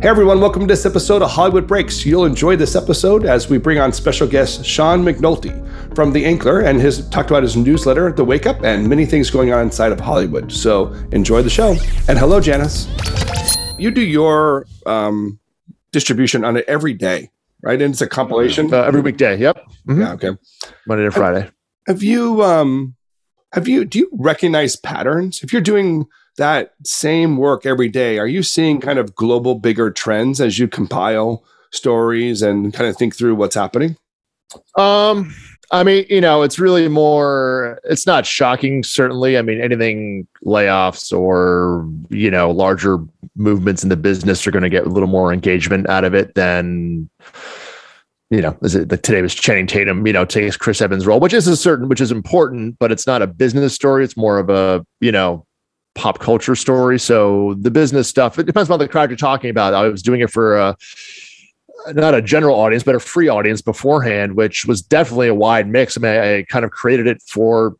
[0.00, 2.06] Hey everyone, welcome to this episode of Hollywood Breaks.
[2.06, 5.52] You'll enjoy this episode as we bring on special guest Sean McNulty
[5.94, 9.28] from The Ankler and his talked about his newsletter, The Wake Up, and many things
[9.28, 10.50] going on inside of Hollywood.
[10.50, 11.76] So enjoy the show.
[12.08, 12.88] And hello, Janice.
[13.78, 15.38] You do your um,
[15.92, 17.28] distribution on it every day,
[17.62, 17.82] right?
[17.82, 19.36] And it's a compilation uh, every weekday.
[19.36, 19.58] Yep.
[19.86, 20.00] Mm-hmm.
[20.00, 20.12] Yeah.
[20.14, 20.30] Okay.
[20.86, 21.40] Monday to Friday.
[21.42, 21.52] Have,
[21.88, 22.96] have you um
[23.52, 26.06] have you do you recognize patterns if you're doing
[26.40, 30.66] that same work every day are you seeing kind of global bigger trends as you
[30.66, 33.94] compile stories and kind of think through what's happening
[34.76, 35.32] um
[35.70, 41.16] i mean you know it's really more it's not shocking certainly i mean anything layoffs
[41.16, 42.98] or you know larger
[43.36, 46.34] movements in the business are going to get a little more engagement out of it
[46.34, 47.08] than
[48.30, 51.18] you know, is it the, today was Channing Tatum, you know, takes Chris Evans' role,
[51.18, 54.04] which is a certain, which is important, but it's not a business story.
[54.04, 55.44] It's more of a, you know,
[55.94, 56.98] pop culture story.
[56.98, 59.74] So the business stuff, it depends on the crowd you're talking about.
[59.74, 60.76] I was doing it for a,
[61.92, 65.96] not a general audience, but a free audience beforehand, which was definitely a wide mix.
[65.96, 67.76] I mean, I, I kind of created it for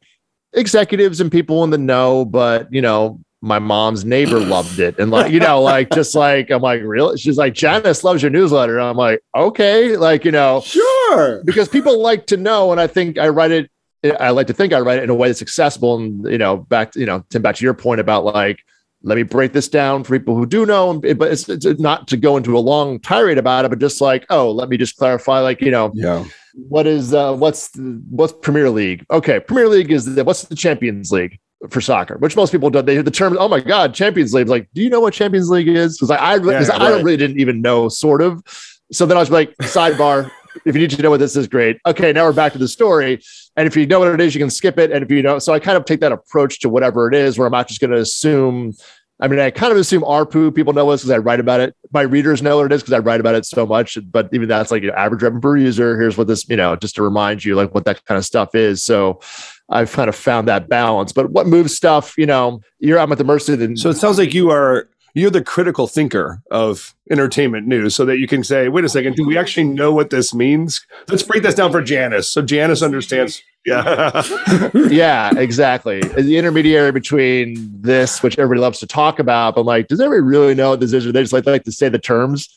[0.53, 4.99] executives and people in the know, but you know, my mom's neighbor loved it.
[4.99, 7.17] And like, you know, like just like I'm like, really?
[7.19, 8.79] She's like, Janice loves your newsletter.
[8.79, 11.43] And I'm like, okay, like, you know, sure.
[11.45, 13.71] Because people like to know, and I think I write it,
[14.05, 15.97] I like to think I write it in a way that's accessible.
[15.97, 18.61] And you know, back you know, Tim, back to your point about like,
[19.03, 22.17] let me break this down for people who do know, but it's, it's not to
[22.17, 25.41] go into a long tirade about it, but just like, oh, let me just clarify,
[25.41, 26.25] like, you know, yeah.
[26.69, 29.07] What is uh what's the, what's Premier League?
[29.11, 31.39] Okay, Premier League is the, what's the Champions League?
[31.69, 32.87] for soccer, which most people don't.
[32.87, 34.49] They hear the term, oh my God, Champions League.
[34.49, 35.99] Like, do you know what Champions League is?
[35.99, 36.71] Because I, I, yeah, right.
[36.71, 38.43] I really didn't even know, sort of.
[38.93, 40.31] So then I was like, sidebar.
[40.65, 41.79] if you need to know what this is, great.
[41.87, 43.23] Okay, now we're back to the story.
[43.61, 44.91] And if you know what it is, you can skip it.
[44.91, 47.37] And if you know, so I kind of take that approach to whatever it is,
[47.37, 48.73] where I'm not just going to assume.
[49.21, 51.77] I mean, I kind of assume ARPU people know this because I write about it.
[51.93, 53.99] My readers know what it is because I write about it so much.
[54.11, 56.01] But even that's like your average revenue per user.
[56.01, 58.55] Here's what this, you know, just to remind you, like what that kind of stuff
[58.55, 58.83] is.
[58.83, 59.21] So
[59.69, 61.13] I've kind of found that balance.
[61.13, 63.99] But what moves stuff, you know, you're I'm at the mercy of the So it
[63.99, 68.45] sounds like you are you're the critical thinker of entertainment news so that you can
[68.45, 70.85] say, wait a second, do we actually know what this means?
[71.09, 72.29] Let's break this down for Janice.
[72.29, 73.43] So Janice understands.
[73.67, 74.23] Yeah.
[74.75, 76.01] yeah, exactly.
[76.01, 80.55] The intermediary between this, which everybody loves to talk about, but like, does everybody really
[80.55, 81.07] know what this is?
[81.07, 82.49] Or they just like, like to say the terms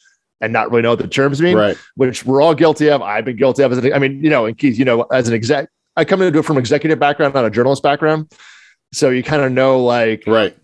[0.41, 1.77] and not really know what the terms mean, right.
[1.95, 3.01] which we're all guilty of.
[3.01, 3.71] I've been guilty of.
[3.71, 6.21] As an, I mean, you know, and Keith, you know, as an exec, I come
[6.21, 8.31] into it from executive background, not a journalist background.
[8.93, 10.55] So you kind of know, like, right.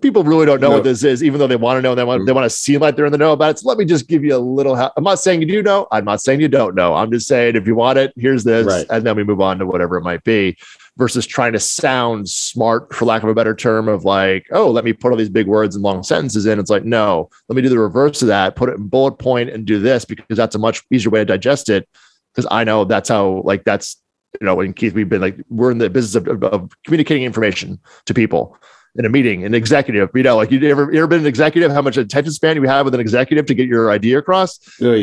[0.00, 0.74] People really don't know no.
[0.76, 1.96] what this is, even though they want to know.
[1.96, 2.36] They want, they mm.
[2.36, 3.58] want to seem like they're in the know about it.
[3.58, 4.76] So let me just give you a little.
[4.76, 5.88] Ha- I'm not saying you do know.
[5.90, 6.94] I'm not saying you don't know.
[6.94, 8.86] I'm just saying if you want it, here's this, right.
[8.90, 10.56] and then we move on to whatever it might be.
[10.96, 14.84] Versus trying to sound smart, for lack of a better term, of like, oh, let
[14.84, 16.58] me put all these big words and long sentences in.
[16.58, 18.54] It's like, no, let me do the reverse of that.
[18.54, 21.24] Put it in bullet point and do this because that's a much easier way to
[21.24, 21.88] digest it.
[22.34, 23.96] Because I know that's how, like, that's
[24.40, 27.24] you know, and Keith, we've been like, we're in the business of, of, of communicating
[27.24, 28.56] information to people
[28.96, 31.70] in a meeting, an executive, you know, like you ever, you ever been an executive,
[31.70, 34.58] how much attention span you have with an executive to get your idea across?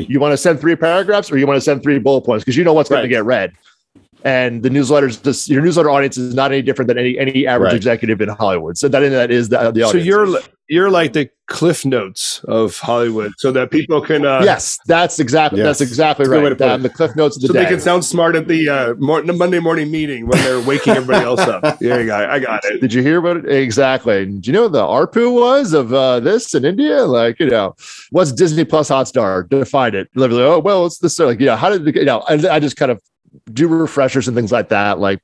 [0.09, 2.57] You want to send three paragraphs or you want to send three bullet points because
[2.57, 2.97] you know what's right.
[2.97, 3.53] going to get read.
[4.23, 7.71] And the newsletters, this, your newsletter audience is not any different than any any average
[7.71, 7.77] right.
[7.77, 8.77] executive in Hollywood.
[8.77, 9.91] So that that is the, the audience.
[9.91, 10.39] So you're
[10.69, 14.25] you're like the cliff notes of Hollywood, so that people can.
[14.25, 15.65] Uh, yes, that's exactly yes.
[15.65, 16.61] that's exactly right.
[16.61, 17.63] Um, the cliff notes of the so day.
[17.63, 21.25] they can sound smart at the uh, mor- Monday morning meeting when they're waking everybody
[21.25, 21.77] else up.
[21.87, 22.15] You go.
[22.15, 22.81] I got it.
[22.81, 23.49] Did you hear about it?
[23.49, 24.25] Exactly.
[24.25, 27.05] Do you know what the ARPU was of uh, this in India?
[27.05, 27.75] Like, you know,
[28.11, 29.47] what's Disney Plus Hotstar?
[29.47, 30.09] Define it.
[30.15, 31.17] Literally, oh well, it's this.
[31.19, 32.19] Like, you know, how did you know?
[32.27, 33.01] I, I just kind of
[33.51, 34.99] do refreshers and things like that.
[34.99, 35.21] Like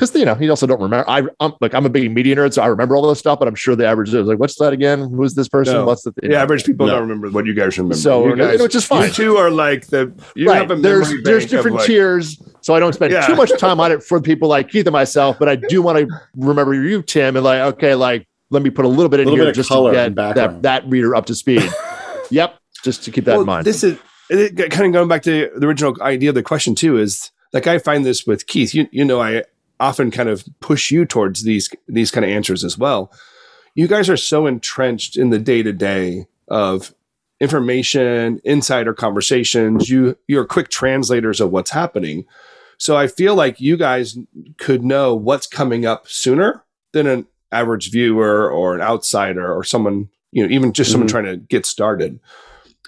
[0.00, 1.08] because you know he also don't remember.
[1.08, 3.46] I, I'm like I'm a big media nerd, so I remember all this stuff, but
[3.46, 5.10] I'm sure the average is like, what's that again?
[5.10, 5.74] Who's this person?
[5.74, 5.84] No.
[5.84, 6.94] What's the the average people no.
[6.94, 7.96] don't remember what you guys remember.
[7.96, 9.08] So you guys, which is fine.
[9.08, 10.06] You two are like the
[10.38, 10.66] right.
[10.80, 13.26] there's there's different like, tiers, so I don't spend yeah.
[13.26, 15.98] too much time on it for people like Keith and myself, but I do want
[15.98, 19.28] to remember you, Tim, and like okay, like let me put a little bit in
[19.28, 21.62] little here just to get that that reader up to speed.
[22.30, 23.66] yep, just to keep that well, in mind.
[23.66, 23.98] This is
[24.30, 26.98] it, kind of going back to the original idea of the question too.
[26.98, 28.74] Is like I find this with Keith.
[28.74, 29.44] You you know I
[29.78, 33.12] often kind of push you towards these these kind of answers as well.
[33.74, 36.94] You guys are so entrenched in the day to day of
[37.40, 39.88] information, insider conversations.
[39.88, 42.24] You you're quick translators of what's happening.
[42.78, 44.16] So I feel like you guys
[44.56, 50.08] could know what's coming up sooner than an average viewer or an outsider or someone,
[50.32, 50.92] you know, even just mm-hmm.
[50.92, 52.20] someone trying to get started.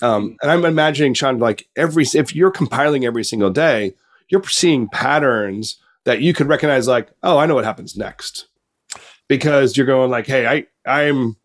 [0.02, 3.94] Um, and I'm imagining, Sean, like every if you're compiling every single day,
[4.28, 8.46] you're seeing patterns that you could recognize like, oh, I know what happens next.
[9.28, 11.36] Because you're going like, hey, I I'm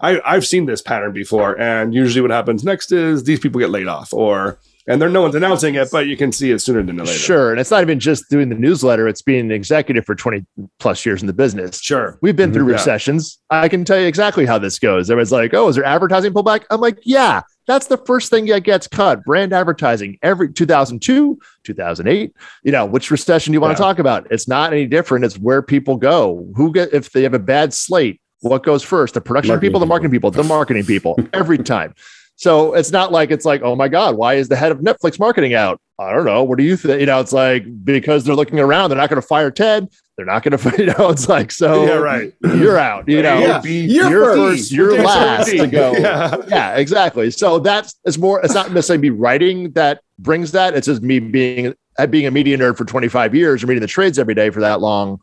[0.00, 3.70] I, I've seen this pattern before, and usually what happens next is these people get
[3.70, 6.82] laid off, or and there no one's announcing it, but you can see it sooner
[6.82, 7.12] than later.
[7.12, 7.50] Sure.
[7.50, 10.44] And it's not even just doing the newsletter, it's being an executive for 20
[10.78, 11.80] plus years in the business.
[11.80, 12.18] Sure.
[12.20, 12.54] We've been mm-hmm.
[12.54, 12.74] through Yeah.
[12.74, 13.38] recessions.
[13.50, 15.10] I can tell you exactly how this goes.
[15.10, 16.64] Everyone's like, oh, is there advertising pullback?
[16.70, 19.24] I'm like, yeah, that's the first thing that gets cut.
[19.24, 22.32] Brand advertising every 2002, 2008.
[22.62, 23.76] You know, which recession do you want Yeah.
[23.76, 24.26] to talk about?
[24.30, 25.24] It's not any different.
[25.24, 26.46] It's where people go.
[26.56, 29.14] Who get, if they have a bad slate, what goes first?
[29.14, 31.94] The production Marketing people, the marketing people, the marketing people, every time.
[32.36, 35.18] So it's not like it's like, oh my God, why is the head of Netflix
[35.18, 35.80] marketing out?
[35.98, 36.42] I don't know.
[36.42, 36.98] What do you think?
[37.00, 39.88] You know, it's like because they're looking around, they're not going to fire Ted.
[40.16, 42.32] They're not going to, you know, it's like, so yeah, right.
[42.42, 43.62] you're out, you know, Yeah.
[43.62, 44.60] You're you're first.
[44.60, 45.92] first, you're last to go.
[45.98, 46.36] Yeah.
[46.48, 47.30] Yeah, exactly.
[47.30, 48.40] So that's it's more.
[48.42, 50.74] It's not necessarily me writing that brings that.
[50.74, 51.74] It's just me being
[52.10, 54.80] being a media nerd for 25 years or reading the trades every day for that
[54.80, 55.20] long.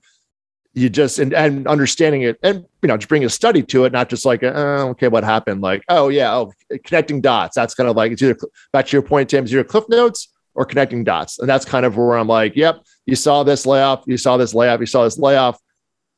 [0.73, 3.91] You just and, and understanding it, and you know, just bring a study to it,
[3.91, 5.61] not just like, uh, okay, what happened?
[5.61, 6.53] Like, oh yeah, oh,
[6.85, 7.55] connecting dots.
[7.55, 8.37] That's kind of like it's either
[8.71, 9.43] back to your point, Tim.
[9.43, 12.83] It's either cliff notes or connecting dots, and that's kind of where I'm like, yep,
[13.05, 15.59] you saw this layoff, you saw this layoff, you saw this layoff.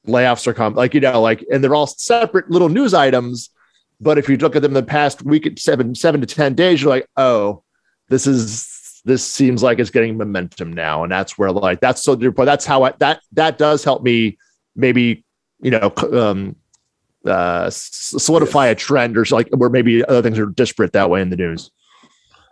[0.05, 3.49] Layoffs are coming, like you know, like, and they're all separate little news items.
[4.01, 6.55] But if you look at them in the past week, at seven, seven to ten
[6.55, 7.63] days, you're like, oh,
[8.09, 8.72] this is
[9.05, 12.15] this seems like it's getting momentum now, and that's where like that's so.
[12.15, 14.37] That's how I that that does help me
[14.75, 15.25] maybe
[15.61, 16.55] you know um,
[17.25, 21.29] uh, solidify a trend or like where maybe other things are disparate that way in
[21.29, 21.71] the news.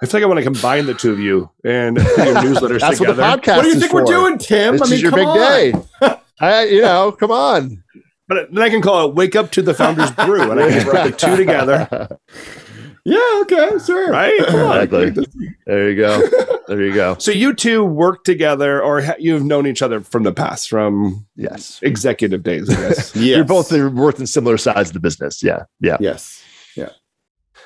[0.01, 2.79] I feel like I want to combine the two of you and put your newsletters
[2.79, 3.57] That's what the podcast.
[3.57, 4.73] What do you think we're doing, Tim?
[4.73, 5.37] This I mean, is your big on.
[5.37, 5.73] day.
[6.39, 7.83] I, you know, come on.
[8.27, 10.87] But then I can call it "Wake Up to the Founders Brew," and I can
[10.87, 12.17] rub the two together,
[13.03, 14.11] Yeah, okay, sure.
[14.11, 14.33] right?
[14.39, 15.25] Exactly.
[15.65, 16.21] There you go.
[16.67, 17.17] There you go.
[17.17, 21.25] So you two work together, or ha- you've known each other from the past, from
[21.35, 21.79] Yes.
[21.81, 23.13] executive days, I guess.
[23.15, 23.35] Yes.
[23.35, 25.43] You're both worth in similar sides of the business.
[25.43, 25.63] Yeah.
[25.81, 25.97] Yeah.
[25.99, 26.41] Yes.
[26.77, 26.91] Yeah.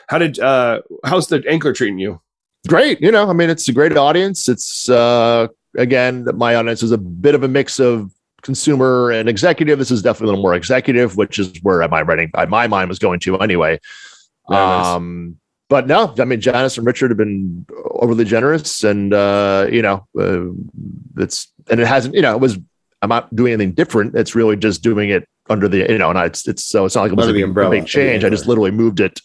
[0.08, 2.20] How did uh how's the Ankler treating you?
[2.68, 3.00] great.
[3.00, 4.50] You know, I mean, it's a great audience.
[4.50, 8.12] It's uh again, my audience is a bit of a mix of
[8.42, 9.78] consumer and executive.
[9.78, 12.90] This is definitely a little more executive, which is where my writing by my mind
[12.90, 13.80] was going to anyway.
[14.50, 14.86] Very nice.
[14.86, 15.38] Um,
[15.70, 20.08] but no, I mean, Janice and Richard have been overly generous, and uh, you know,
[20.20, 20.46] uh,
[21.18, 22.14] it's and it hasn't.
[22.16, 22.58] You know, it was.
[23.02, 24.16] I'm not doing anything different.
[24.16, 26.96] It's really just doing it under the you know, and I, it's it's so it's
[26.96, 28.22] not like it was Under a big, umbrella, big change.
[28.24, 28.50] yeah, I just right.
[28.50, 29.22] literally moved it,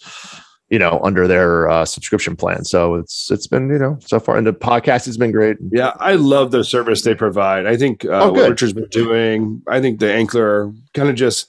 [0.71, 2.65] you know, under their uh, subscription plan.
[2.65, 5.57] So it's it's been you know so far, and the podcast has been great.
[5.71, 7.67] Yeah, I love the service they provide.
[7.67, 8.51] I think uh, Oh, what.
[8.51, 9.63] Richard's been doing.
[9.69, 11.47] I think the Ankler kind of just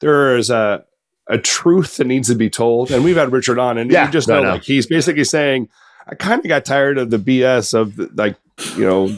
[0.00, 0.84] there is a
[1.28, 4.12] a truth that needs to be told, and we've had Richard on, and Yeah, you
[4.12, 4.50] just no, know, no.
[4.54, 5.68] like he's basically saying,
[6.08, 8.36] I kind of got tired of the BS of the, like
[8.74, 9.08] you know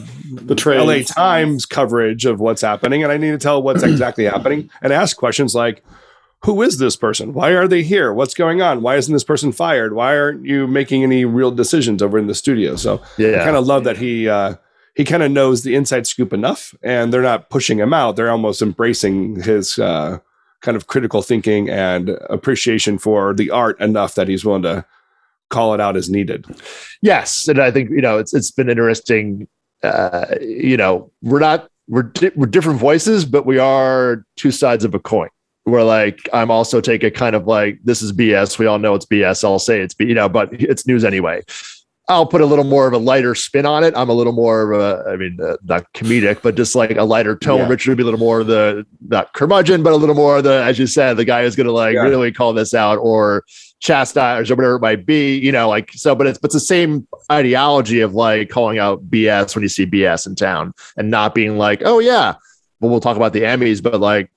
[0.45, 0.79] The trade.
[0.79, 4.91] LA Times coverage of what's happening, and I need to tell what's exactly happening and
[4.91, 5.83] ask questions like,
[6.43, 7.33] "Who is this person?
[7.33, 8.13] Why are they here?
[8.13, 8.81] What's going on?
[8.81, 9.93] Why isn't this person fired?
[9.93, 13.55] Why aren't you making any real decisions over in the studio?" So I Yeah, kind
[13.55, 14.55] of love that he uh,
[14.95, 18.15] he kind of knows the inside scoop enough, and they're not pushing him out.
[18.17, 20.19] They're almost embracing his uh,
[20.61, 24.85] kind of critical thinking and appreciation for the art enough that he's willing to
[25.49, 26.45] call it out as needed.
[27.01, 29.47] Yes, and I think you know it's it's been interesting.
[29.83, 34.83] Uh, you know, we're not we're di- we're different voices, but we are two sides
[34.83, 35.29] of a coin.
[35.65, 38.57] Where like I'm also take a kind of like this is BS.
[38.57, 39.43] We all know it's BS.
[39.43, 41.43] I'll say it's B, you know, but it's news anyway.
[42.07, 43.93] I'll put a little more of a lighter spin on it.
[43.95, 47.03] I'm a little more of a, I mean, uh, not comedic, but just like a
[47.03, 47.59] lighter tone.
[47.59, 47.67] Yeah.
[47.69, 50.43] Richard would be a little more of the not curmudgeon, but a little more of
[50.43, 52.01] the, as you said, the guy who's going to like Yeah.
[52.01, 53.45] really call this out or
[53.79, 56.59] chastise or whatever it might be, you know, like so, but it's but it's the
[56.59, 61.33] same ideology of like calling out BS when you see BS in town and not
[61.33, 62.33] being like, oh yeah,
[62.79, 64.29] well, we'll talk about the Emmys, but like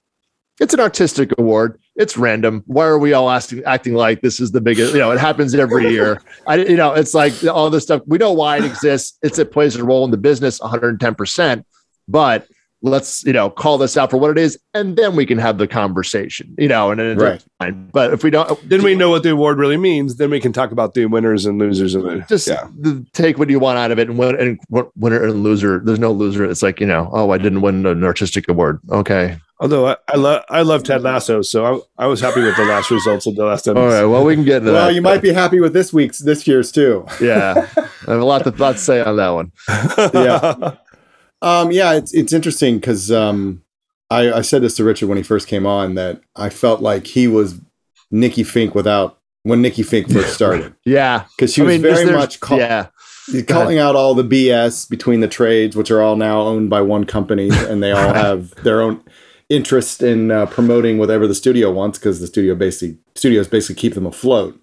[0.61, 1.81] it's an artistic award.
[1.97, 2.63] It's random.
[2.67, 4.93] Why are we all acting acting like this is the biggest?
[4.95, 6.21] You know, it happens every year.
[6.47, 8.03] I, you know, it's like all this stuff.
[8.07, 9.17] We know why it exists.
[9.23, 11.15] It's it plays a role in the business, 110.
[11.15, 11.67] percent
[12.09, 12.49] But
[12.83, 15.57] let's you know call this out for what it is, and then we can have
[15.59, 16.55] the conversation.
[16.59, 17.45] You know, and then it's Right.
[17.61, 17.89] fine.
[17.93, 20.17] But if we don't, Then we know what the award really means.
[20.17, 22.27] Then we can talk about the winners and losers of it.
[22.29, 22.67] just yeah.
[22.79, 24.59] the, take what you want out of it and win and
[24.97, 25.81] winner and loser.
[25.83, 26.45] There's no loser.
[26.45, 28.81] It's like you know, oh, I didn't win an artistic award.
[28.91, 31.65] Okay, Although I, I love I love Ted Lasso, so
[31.97, 34.03] I, I was happy with the last results of the last all episode.
[34.03, 34.05] right.
[34.05, 34.95] Well, we can get into Well, that.
[34.95, 37.07] you might be happy with this week's, this year's too.
[37.19, 37.67] yeah,
[38.07, 39.53] I have a lot to, lot to say on that one.
[40.15, 40.75] Yeah.
[41.41, 43.63] Um, yeah, it's it's interesting because um,
[44.11, 47.07] I, I said this to Richard when he first came on that I felt like
[47.07, 47.59] he was
[48.11, 52.05] Nikki Finke without when Nikki Finke first started Yeah, because she I was mean, very
[52.05, 52.89] there's- much call, yeah,
[53.49, 57.05] calling out all the BS between the trades, which are all now owned by one
[57.05, 59.03] company, and they all have their own.
[59.49, 63.95] Interest in uh, promoting whatever the studio wants because the studio basically studios basically keep
[63.95, 64.59] them afloat.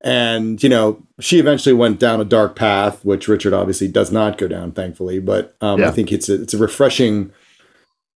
[0.00, 4.36] And you know, she eventually went down a dark path, which Richard obviously does not
[4.36, 5.18] go down, thankfully.
[5.18, 5.88] But um, Yeah.
[5.88, 7.32] I think it's a, it's a refreshing.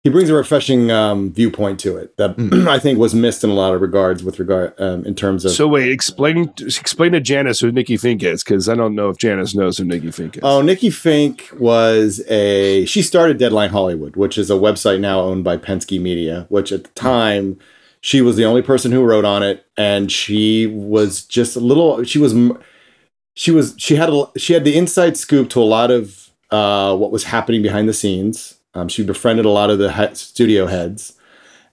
[0.06, 2.68] He brings a refreshing um, viewpoint to it that Mm.
[2.76, 5.52] I think was missed in a lot of regards with regard um, in terms of.
[5.52, 9.18] So wait, explain explain to Janice who Nikki Finke is, because I don't know if
[9.18, 10.42] Janice knows who Nikki Finke is.
[10.44, 15.44] Oh, Nikki Finke was a she started Deadline Hollywood, which is a website now owned
[15.44, 17.58] by Penske Media, which at the time
[18.00, 22.04] she was the only person who wrote on it and she was just a little
[22.04, 22.36] she was
[23.34, 26.96] she was she had a, she had the inside scoop to a lot of uh,
[26.96, 28.55] what was happening behind the scenes.
[28.76, 31.14] Um, she befriended a lot of the he- studio heads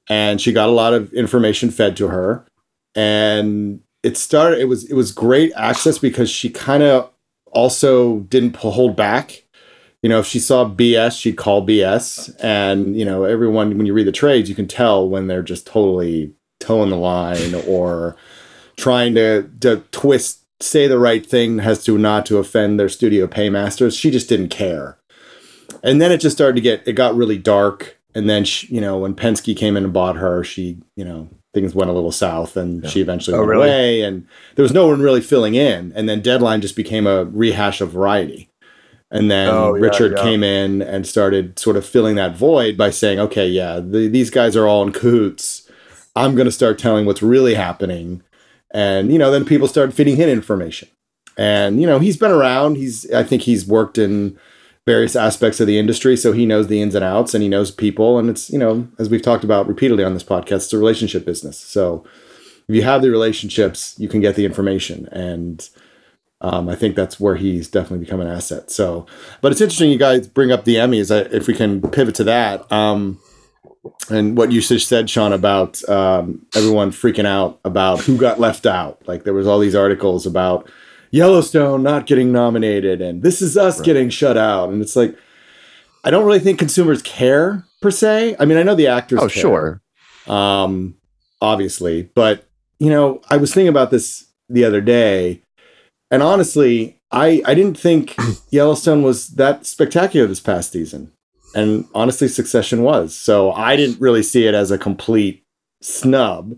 [0.09, 2.47] and she got a lot of information fed to her
[2.95, 7.13] and it started it was it was great access because she kind of
[7.53, 9.45] also didn't pull, hold back.
[10.03, 12.35] You know, if she saw BS, she'd call BS.
[12.41, 15.67] And, you know, everyone, when you read the trades, you can tell when they're just
[15.67, 18.17] totally toeing the line or
[18.77, 23.29] trying to, to twist, say the right thing has to not to offend their studio
[23.29, 23.97] paymasters.
[23.97, 24.99] She just didn't care.
[25.83, 27.99] And then it just started to get, it got really dark.
[28.15, 31.29] And then, she, you know, when Penske came in and bought her, she, you know,
[31.55, 33.69] things went a little south and she eventually Oh, went really?
[33.69, 34.01] away.
[34.03, 35.93] And there was no one really filling in.
[35.95, 38.49] And then Deadline just became a rehash of Variety.
[39.11, 40.23] And then Oh, yeah, Richard yeah.
[40.23, 44.31] came in and started sort of filling that void by saying, okay, yeah, the, these
[44.31, 45.71] guys are all in cahoots.
[46.17, 48.23] I'm going to start telling what's really happening.
[48.71, 50.89] And, you know, then people started feeding him information.
[51.37, 52.77] And, you know, he's been around.
[52.77, 54.39] He's, I think he's worked in
[54.87, 56.17] various aspects of the industry.
[56.17, 58.19] So he knows the ins and outs and he knows people.
[58.19, 61.25] And it's, you know, as we've talked about repeatedly on this podcast, it's a relationship
[61.25, 61.59] business.
[61.59, 62.05] So
[62.69, 65.07] if you have the relationships, you can get the information.
[65.13, 65.69] And,
[66.41, 68.71] um, I think that's where he's definitely become an asset.
[68.71, 69.07] So,
[69.41, 71.11] but it's interesting you guys bring up the Emmys.
[71.33, 73.21] If we can pivot to that, um,
[74.11, 78.67] and what you just said, Sean, about um, everyone freaking out about who got left
[78.67, 79.07] out.
[79.07, 80.69] Like there was all these articles about
[81.13, 84.71] Yellowstone not getting nominated, and this is us getting shut out.
[84.71, 85.15] And it's like,
[86.03, 88.35] I don't really think consumers care per se.
[88.41, 89.21] I mean, I know the actors.
[89.21, 89.83] Oh, care sure.
[90.27, 90.97] um,
[91.41, 92.11] obviously.
[92.15, 95.43] But you know, I was thinking about this the other day,
[96.11, 98.17] and honestly, I I didn't think
[98.51, 101.13] Yellowstone was that spectacular this past season,
[101.55, 103.15] and honestly, Succession was.
[103.15, 105.45] So I didn't really see it as a complete
[105.83, 106.55] snub.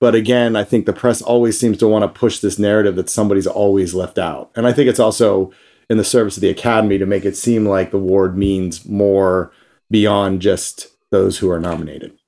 [0.00, 3.08] But again, I think the press always seems to want to push this narrative that
[3.08, 5.52] somebody's always left out, and I think it's also
[5.90, 9.52] in the service of the Academy to make it seem like the award means more
[9.90, 12.18] beyond just those who are nominated.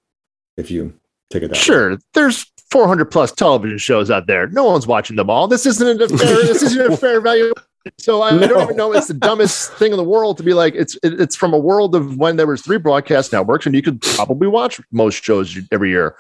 [0.57, 0.95] If you
[1.31, 1.61] take it that way.
[1.61, 1.99] Sure.
[2.15, 4.49] There's 400 plus television shows out there.
[4.49, 5.49] No one's watching them all.
[5.49, 6.37] This isn't a fair.
[6.37, 7.53] this isn't a fair value.
[7.99, 8.93] So I, I don't even know.
[8.93, 10.75] It's the dumbest thing in the world to be like.
[10.75, 13.83] It's it, it's from a world of when there was three broadcast networks, and you
[13.83, 16.17] could probably watch most shows every year.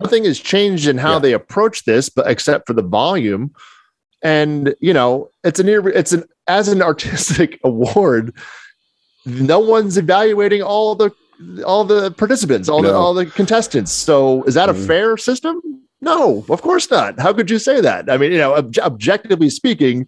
[0.00, 1.18] Nothing has changed in how Yeah.
[1.20, 3.52] they approach this, but except for the volume.
[4.22, 8.34] And you know, it's an it's an as an artistic award.
[9.24, 11.10] No one's evaluating all the
[11.64, 13.92] all the participants, all the all the contestants.
[13.92, 14.86] So is that a Mhm.
[14.86, 15.60] fair system?
[16.00, 17.18] No, of course not.
[17.20, 18.10] How could you say that?
[18.10, 20.06] I mean, you know, obj- objectively speaking,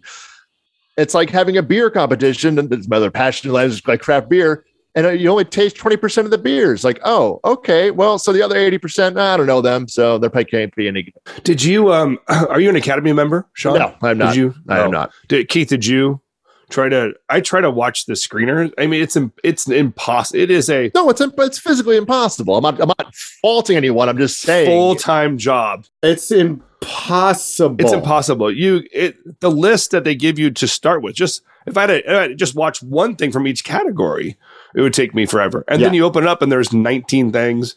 [0.97, 4.29] it's like having a beer competition, and it's my other passion in life like craft
[4.29, 4.65] beer,
[4.95, 6.83] and uh, you only taste twenty percent of the beers.
[6.83, 10.29] Like, oh, okay, well, so the other eighty percent, I don't know them, so they're
[10.29, 11.13] probably can't be any.
[11.43, 13.77] Did you um are you an Academy member, Sean?
[13.77, 14.33] No, I'm not.
[14.33, 14.55] Did you?
[14.67, 15.11] I am not.
[15.27, 16.21] Did, Keith, did you
[16.69, 18.71] try to I try to watch the screener.
[18.77, 20.39] I mean it's it's impossible.
[20.39, 22.55] It is a No, it's it's physically impossible.
[22.55, 22.79] I'm not.
[22.79, 24.07] I'm not faulting anyone.
[24.09, 24.67] I'm just saying.
[24.67, 25.85] full-time job.
[26.01, 27.83] It's impossible.
[27.83, 28.51] It's impossible.
[28.51, 31.15] You it the list that they give you to start with.
[31.15, 33.63] Just if I had to, if I had to just watch one thing from each
[33.63, 34.37] category,
[34.75, 35.63] it would take me forever.
[35.67, 37.75] And then you open it up and there's 19 things,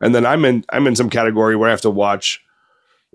[0.00, 2.40] and then I'm in I'm in some category where I have to watch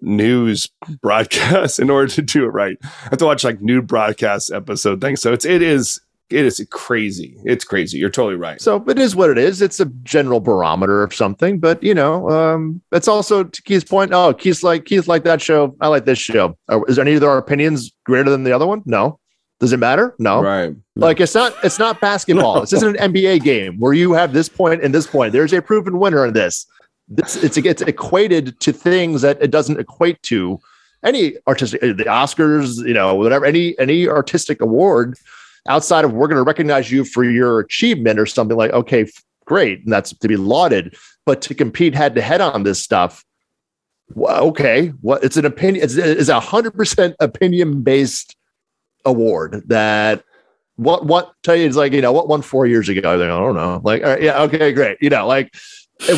[0.02, 0.70] news
[1.02, 2.78] broadcasts in order to do it right.
[2.84, 5.22] I have to watch like new broadcast episode things.
[5.22, 7.36] So it's it is it is crazy.
[7.44, 7.98] It's crazy.
[7.98, 8.62] You're totally right.
[8.62, 9.62] So it is what it is.
[9.62, 14.14] It's a general barometer of something, but you know, um, it's also to Keith's point.
[14.14, 15.76] Oh, Keith's like Keith like that show.
[15.82, 16.56] I like this show.
[16.88, 18.84] Is any of our opinions greater than the other one?
[18.86, 19.20] No.
[19.60, 20.16] Does it matter?
[20.20, 20.42] No.
[20.42, 20.74] Right.
[20.96, 21.54] Like it's not.
[21.64, 22.56] It's not basketball.
[22.56, 22.62] No.
[22.62, 25.34] This isn't an NBA game where you have this point and this point.
[25.34, 26.66] There's a proven winner in this.
[27.10, 30.60] This it's it's equated to things that it doesn't equate to
[31.04, 35.18] any artistic uh, the Oscars, you know, whatever any any artistic award
[35.68, 39.24] outside of we're going to recognize you for your achievement or something like okay, f-
[39.46, 40.96] great, and that's to be lauded.
[41.26, 43.26] But to compete head to head on this stuff,
[44.14, 45.84] well, okay, what it's an opinion.
[45.84, 48.36] It's, it's a hundred percent opinion based
[49.06, 50.24] award that
[50.76, 53.02] what what tell you is like you know what won four years ago.
[53.02, 53.82] Like, I don't know.
[53.84, 54.98] Like all right, yeah, okay, great.
[55.02, 55.54] You know, like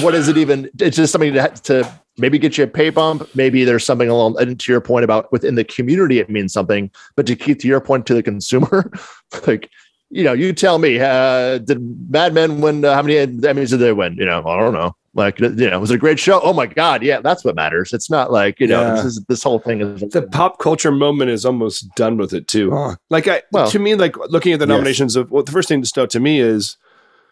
[0.02, 0.70] what is it even?
[0.80, 3.28] It's just something to, to maybe get you a pay bump.
[3.36, 6.92] Maybe there's something along, and to your point about within the community, it means something.
[7.16, 8.92] But to keep to your point to the consumer,
[9.48, 9.70] like
[10.12, 12.86] you know, you tell me, uh, did Mad Men win?
[12.86, 14.16] Uh, how many Emmys did they win?
[14.16, 14.96] You know, I don't know.
[15.14, 16.40] Like, you know, was it a great show?
[16.42, 17.04] Oh my God.
[17.04, 17.92] Yeah, that's what matters.
[17.92, 18.94] It's not like, you know, Yeah.
[18.96, 22.48] this, is, this whole thing is the pop culture moment is almost done with it
[22.48, 22.96] too, huh?
[23.10, 24.70] Like I Well- to me, like looking at the Yes.
[24.70, 26.78] nominations of well, the first thing to note to me is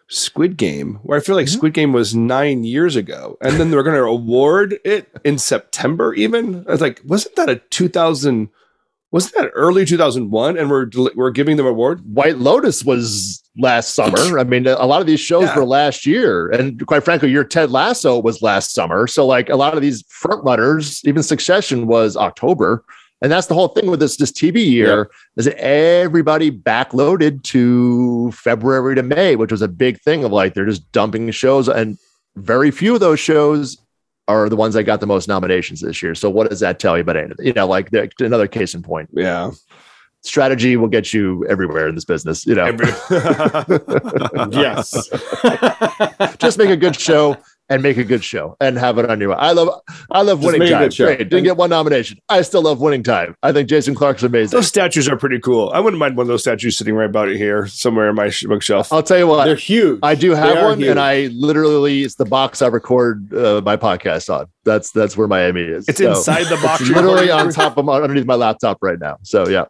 [0.09, 1.49] Squid Game, where I feel like Mhm.
[1.53, 6.13] Squid Game was nine years ago, and then they're going to award it in September.
[6.15, 8.49] Even I was like, wasn't that a two thousand?
[9.11, 10.57] Wasn't that early two thousand one?
[10.57, 12.01] And we're we're giving them award.
[12.13, 14.37] White Lotus was last summer.
[14.39, 15.55] I mean, a lot of these shows Yeah.
[15.57, 19.07] were last year, and quite frankly, your Ted Lasso was last summer.
[19.07, 22.83] So, like a lot of these front runners, even Succession was October,
[23.23, 28.31] and that's the whole thing with this this TV year is that everybody backloaded to
[28.33, 31.97] February to May, which was a big thing of like they're just dumping shows, and
[32.35, 33.75] very few of those shows
[34.29, 36.13] are the ones that got the most nominations this year.
[36.15, 37.45] So, what does that tell you about anything?
[37.45, 39.51] You know, like the, another case in point Yeah,
[40.21, 42.45] strategy will get you everywhere in this business.
[42.45, 42.87] You know, Every-
[44.51, 45.09] yes.
[46.37, 47.37] just make a good show
[47.69, 49.33] and make a good show and have it on your.
[49.35, 50.89] I love, I love Just winning time.
[50.89, 51.17] Great.
[51.29, 52.19] Didn't get one nomination.
[52.27, 53.35] I still love winning time.
[53.43, 54.57] I think Jason Clarke's amazing.
[54.57, 55.69] those statues are pretty cool.
[55.73, 58.91] I wouldn't mind one of those statues sitting right about here somewhere in my bookshelf.
[58.91, 59.45] I'll tell you what.
[59.45, 59.99] They're huge.
[60.03, 60.89] I do have one, huge.
[60.89, 64.47] and I literally it's the box I record uh, my podcast on.
[64.65, 65.87] That's that's where my Emmy is.
[65.87, 66.81] It's So, inside the box.
[66.81, 69.17] It's literally on top of my, underneath my laptop right now.
[69.23, 69.65] So yeah,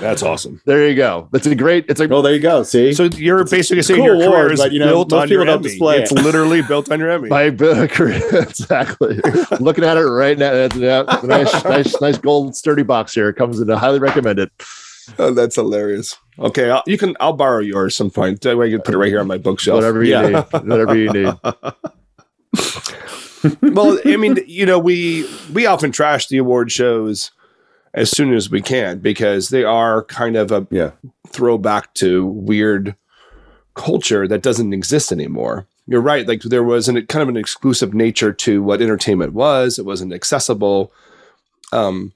[0.00, 0.60] That's awesome.
[0.66, 1.28] there you go.
[1.32, 1.86] It's a great.
[1.88, 2.62] It's like well, there you go.
[2.62, 4.86] See, So you're basically it's a saying cool your career award, is but, you know,
[4.88, 5.62] built most on your don't Emmy.
[5.68, 6.22] display It's it.
[6.22, 7.28] literally built on your Emmy.
[7.28, 9.20] My career, exactly.
[9.60, 13.28] Looking at it right now, it's, yeah, nice, nice, nice gold sturdy box here.
[13.28, 13.70] It comes in.
[13.70, 14.50] I highly recommend it.
[15.18, 16.16] Oh, that's hilarious.
[16.38, 17.16] Okay, I'll, you can.
[17.20, 18.40] I'll borrow yours some point.
[18.42, 19.76] That way I can put it right here on my bookshelf.
[19.76, 20.22] Whatever you Yeah.
[20.52, 21.34] need, whatever you need.
[23.74, 27.30] well, I mean, you know, we we often trash the award shows
[27.94, 30.90] as soon as we can because they are kind of a yeah,
[31.28, 32.96] throwback to weird
[33.74, 35.66] culture that doesn't exist anymore.
[35.86, 36.26] You're right.
[36.26, 39.78] Like there was an kind of an exclusive nature to what entertainment was.
[39.78, 40.92] It wasn't accessible.
[41.72, 42.12] Um,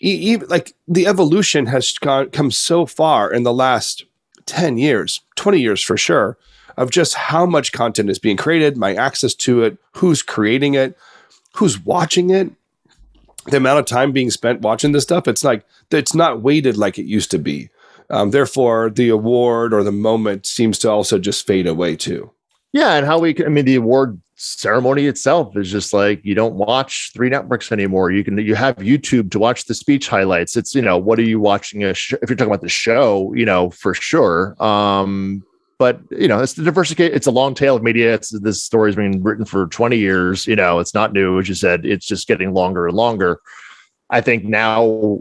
[0.00, 4.04] e- e- like the evolution has gone, come so far in the last
[4.46, 6.38] 10 years, 20 years for sure,
[6.76, 10.96] of just how much content is being created, my access to it, who's creating it,
[11.54, 12.50] who's watching it,
[13.46, 15.28] the amount of time being spent watching this stuff.
[15.28, 17.70] It's like, it's not weighted like it used to be.
[18.10, 22.30] Um, therefore, the award or the moment seems to also just fade away too.
[22.72, 23.34] Yeah, and how we.
[23.44, 28.10] I mean, the award ceremony itself is just like you don't watch three networks anymore.
[28.10, 30.56] You can you have YouTube to watch the speech highlights.
[30.56, 31.84] It's you know what are you watching?
[31.84, 34.60] A sh- if you're talking about the show, you know for sure.
[34.62, 35.44] Um,
[35.80, 37.04] but you know it's the diversity.
[37.04, 38.12] It's a long tail of media.
[38.12, 40.46] It's this story's been written for 20 years.
[40.46, 41.38] You know it's not new.
[41.40, 43.40] As you said, it's just getting longer and longer.
[44.10, 45.20] I think now,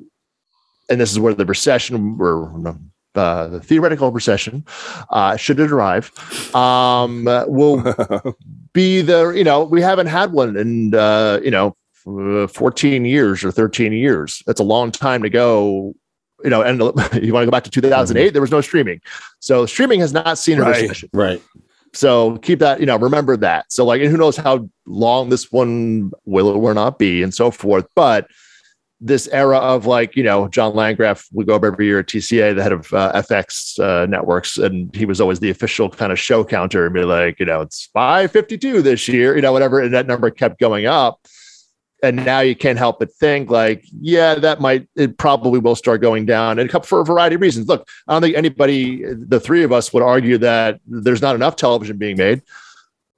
[0.89, 2.77] and this is where the recession or
[3.15, 4.65] uh, the theoretical recession
[5.11, 6.11] uh, should it arrive
[6.53, 7.81] um, uh, will
[8.73, 11.73] be the you know we haven't had one in uh, you know
[12.05, 15.93] uh, 14 years or 13 years that's a long time to go
[16.43, 16.79] you know and
[17.23, 19.01] you want to go back to 2008 there was no streaming
[19.39, 20.81] so streaming has not seen a Right.
[20.81, 21.41] recession right.
[21.93, 25.51] so keep that you know remember that so like and who knows how long this
[25.51, 28.27] one will or will not be and so forth but
[29.01, 32.53] this era of like you know John Landgraf would go up every year at TCA,
[32.53, 36.19] the head of uh, FX uh, networks, and he was always the official kind of
[36.19, 39.53] show counter and be like, you know, it's five fifty two this year, you know,
[39.53, 41.25] whatever, and that number kept going up.
[42.01, 45.99] And now you can't help but think like, yeah, that might it probably will start
[46.01, 47.67] going down, and for a variety of reasons.
[47.67, 51.57] Look, I don't think anybody, the three of us, would argue that there's not enough
[51.57, 52.41] television being made.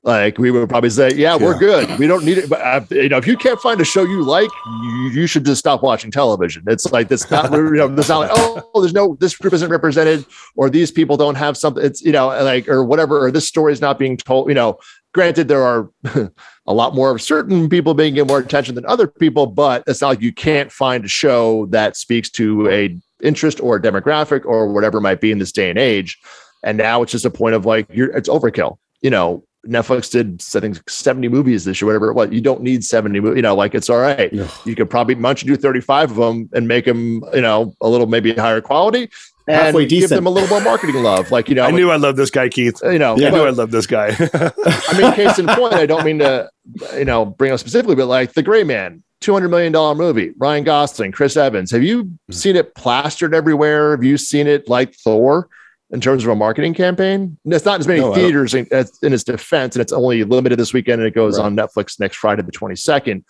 [0.04, 2.00] Like we would probably say, yeah, we're good.
[2.00, 2.50] We don't need it.
[2.50, 5.46] But uh, you know, if you can't find a show you like, you, you should
[5.46, 6.64] just stop watching television.
[6.66, 9.70] It's like this not you know, it's not like oh, there's no this group isn't
[9.70, 11.86] represented, or these people don't have something.
[11.86, 14.48] It's you know like or whatever, or this story is not being told.
[14.48, 14.80] You know,
[15.14, 15.92] granted there are
[16.66, 20.02] a lot more of certain people being get more attention than other people, but it's
[20.02, 24.46] not like you can't find a show that speaks to a interest or a demographic
[24.46, 26.18] or whatever it might be in this day and age.
[26.64, 28.78] And now it's just a point of like you're it's overkill.
[29.02, 32.32] You know, Netflix did I think 70 movies this year, whatever it was.
[32.32, 34.32] You don't need 70 you know, like it's all right.
[34.34, 34.48] No.
[34.66, 37.88] You could probably munch and do 35 of them and make them, you know, a
[37.88, 39.10] little maybe higher quality
[39.48, 41.32] and Halfway give them a little more marketing love.
[41.32, 42.80] Like, you know, I knew I loved this guy, Keith.
[42.84, 44.08] you know, I knew I loved this guy.
[44.34, 46.50] I mean, case in point, I don't mean to,
[46.96, 51.12] you know, bring up specifically, but like The Gray Man, $200 million movie, Ryan Gosling,
[51.12, 51.72] Chris Evans.
[51.72, 52.32] Have you hmm.
[52.32, 53.92] seen it plastered everywhere?
[53.92, 55.50] Have you seen it like Thor?
[55.92, 57.38] In terms of a marketing campaign.
[57.46, 60.58] It's not as many No, theaters in, as- in its defense, and it's only limited
[60.58, 61.46] this weekend, and it goes Right.
[61.46, 63.26] on Netflix next Friday, the twenty second.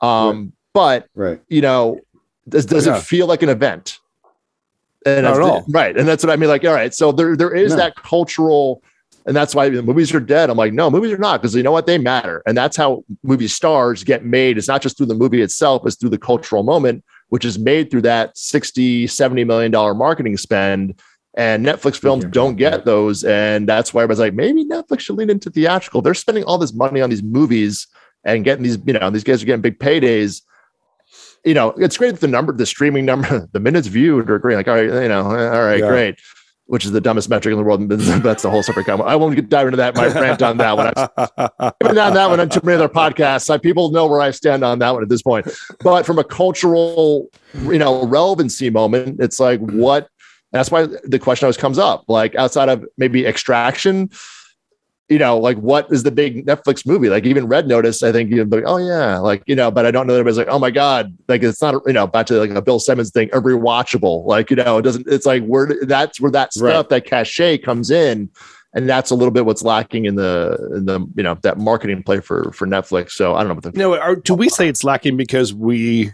[0.00, 1.40] Um, but Right.
[1.48, 2.00] you know,
[2.48, 2.98] does does Yeah.
[2.98, 3.98] it feel like an event?
[5.06, 5.64] And Not at all.
[5.68, 6.48] right, and that's what I mean.
[6.48, 7.76] Like, all right, so there there is No.
[7.76, 8.82] that cultural,
[9.26, 10.48] and that's why the movies are dead.
[10.50, 13.04] I'm like, no, movies are not because you know what they matter, and that's how
[13.22, 14.56] movie stars get made.
[14.58, 17.90] It's not just through the movie itself; it's through the cultural moment, which is made
[17.90, 21.00] through that 60 70 million dollar marketing spend.
[21.36, 25.16] And Netflix films don't get those, and that's why I was like, maybe Netflix should
[25.16, 26.00] lean into theatrical.
[26.00, 27.88] They're spending all this money on these movies
[28.24, 30.42] and getting these, you know, these guys are getting big paydays
[31.44, 34.56] you know, it's great that the number, the streaming number, the minutes viewed are great.
[34.56, 35.88] Like, all right, you know, all right, Yeah.
[35.88, 36.18] great.
[36.66, 37.86] Which is the dumbest metric in the world.
[38.22, 39.06] That's the whole separate comment.
[39.06, 39.94] I won't get dive into that.
[39.94, 40.94] My rant on that one.
[41.58, 43.50] I've been down that one on too many other podcasts.
[43.50, 45.46] I, people know where I stand on that one at this point.
[45.80, 47.28] But from a cultural,
[47.64, 50.08] you know, relevancy moment, it's like what.
[50.54, 52.04] That's why the question always comes up.
[52.06, 54.08] Like outside of maybe Extraction,
[55.08, 57.08] you know, like what is the big Netflix movie?
[57.08, 59.84] Like even Red Notice, I think you'd be like, oh yeah, like you know, but
[59.84, 62.26] I don't know that everybody's like, oh my god, like it's not you know back
[62.26, 64.24] to like a Bill Simmons thing, a rewatchable.
[64.26, 65.08] Like you know, it doesn't.
[65.08, 66.70] It's like where that's where that Right.
[66.70, 68.30] stuff that cachet comes in,
[68.74, 72.04] and that's a little bit what's lacking in the in the you know that marketing
[72.04, 73.10] play for for Netflix.
[73.10, 76.12] So I don't know what the no, are, do we say it's lacking because we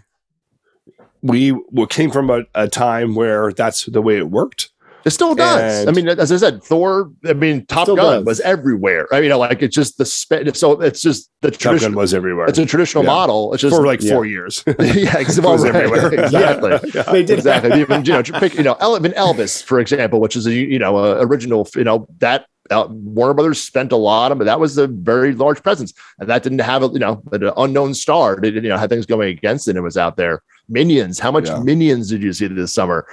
[1.21, 4.69] we we came from a, a time where that's the way it worked?
[5.03, 5.79] It still does.
[5.79, 7.11] And- I mean, as I said, Thor.
[7.25, 8.23] I mean, Top Gun does.
[8.25, 9.07] was everywhere.
[9.11, 11.95] I mean, you know, like it's just the spe- so it's just the Top Gun
[11.95, 13.09] was everywhere It's a traditional Yeah.
[13.09, 13.51] model.
[13.53, 14.13] It's just for like Yeah.
[14.13, 14.63] four years.
[14.79, 16.13] yeah, ex- It was right, everywhere.
[16.23, 16.91] exactly.
[16.93, 17.01] Yeah.
[17.11, 17.81] They did exactly.
[17.81, 20.77] Even you know, pick you know, El- even Elvis, for example, which is a you
[20.77, 21.67] know a original.
[21.75, 25.33] You know that uh, Warner Brothers spent a lot of, but that was a very
[25.33, 28.35] large presence, and that didn't have a you know an unknown star.
[28.35, 29.71] It didn't, you know had things going against it.
[29.71, 30.43] and It was out there.
[30.71, 31.19] Minions.
[31.19, 31.59] How much Yeah.
[31.59, 33.05] Minions did you see this summer?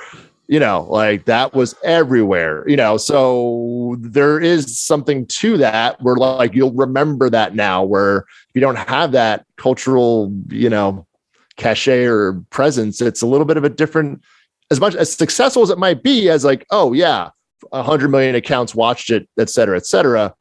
[0.47, 2.66] You know, like that was everywhere.
[2.66, 7.85] You know, so there is something to that where like you'll remember that now.
[7.85, 11.07] Where if you don't have that cultural, you know,
[11.59, 14.23] cachet or presence, it's a little bit of a different,
[14.71, 17.31] as much as successful as it might be, as like, oh yeah,
[17.73, 20.35] a hundred million accounts watched it, et cetera, et cetera.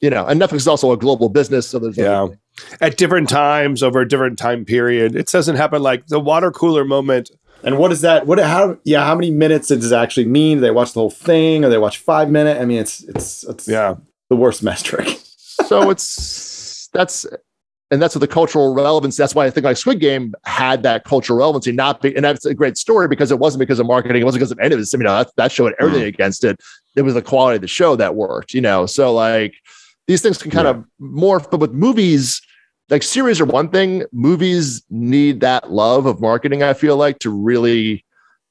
[0.00, 2.28] You know, and Netflix is also a global business, so there's Yeah.
[2.80, 5.16] At different times over a different time period.
[5.16, 7.30] It doesn't happen like the water cooler moment.
[7.64, 8.26] And what is that?
[8.26, 8.38] What?
[8.38, 8.78] How?
[8.84, 9.04] Yeah.
[9.04, 10.58] How many minutes does it actually mean?
[10.58, 12.60] Do they watch the whole thing, or they watch five minute?
[12.60, 13.96] I mean, it's it's it's Yeah.
[14.28, 15.20] the worst metric.
[15.66, 17.26] so it's that's
[17.90, 19.16] and that's what the cultural relevance.
[19.16, 22.44] That's why I think like Squid Game had that cultural relevancy, not be, and that's
[22.44, 24.80] a great story because it wasn't because of marketing, it wasn't because of any of
[24.80, 24.94] this.
[24.94, 26.08] I mean, that, that show had everything mm.
[26.08, 26.60] against it.
[26.96, 28.84] It was the quality of the show that worked, you know.
[28.86, 29.54] So like
[30.08, 32.40] these things can kind of morph, but with movies,
[32.88, 34.04] like series are one thing.
[34.10, 36.62] Movies need that love of marketing.
[36.62, 38.04] I feel like to really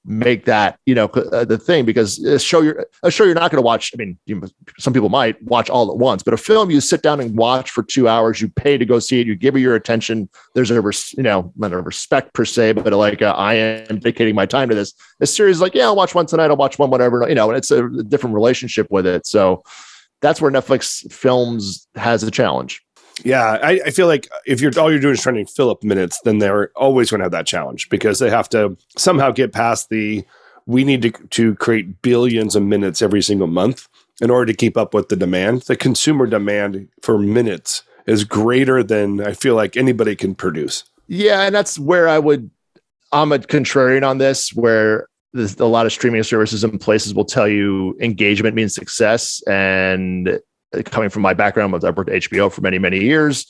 [0.10, 3.52] make that you know uh, the thing because a show you're a show you're not
[3.52, 3.92] going to watch.
[3.94, 4.42] I mean, you,
[4.78, 7.72] some people might watch all at once, but a film you sit down and watch
[7.72, 8.40] for two hours.
[8.40, 9.26] You pay to go see it.
[9.26, 10.30] You give it your attention.
[10.54, 13.98] There's a res, you know not a respect per se, but like uh, I am
[13.98, 14.94] dedicating my time to this.
[15.20, 16.52] A series like yeah, I'll watch one tonight.
[16.52, 17.28] I'll watch one whatever.
[17.28, 19.26] You know, and it's a different relationship with it.
[19.26, 19.64] So
[20.22, 22.82] that's where Netflix films has a challenge.
[23.24, 25.84] Yeah, I, I feel like if you're all you're doing is trying to fill up
[25.84, 29.54] minutes, then they're always going to have that challenge because they have to somehow get
[29.54, 30.24] past the
[30.68, 33.88] we need to to create billions of minutes every single month
[34.22, 35.64] in order to keep up with the demand.
[35.64, 40.84] The consumer demand for minutes is greater than I feel like anybody can produce.
[41.08, 42.52] Yeah, and that's where I would.
[43.12, 47.48] I'm a contrarian on this, where a lot of streaming services and places will tell
[47.48, 49.42] you engagement means success.
[49.48, 50.40] And
[50.86, 53.46] coming from my background, I've worked at HBO for many, many years.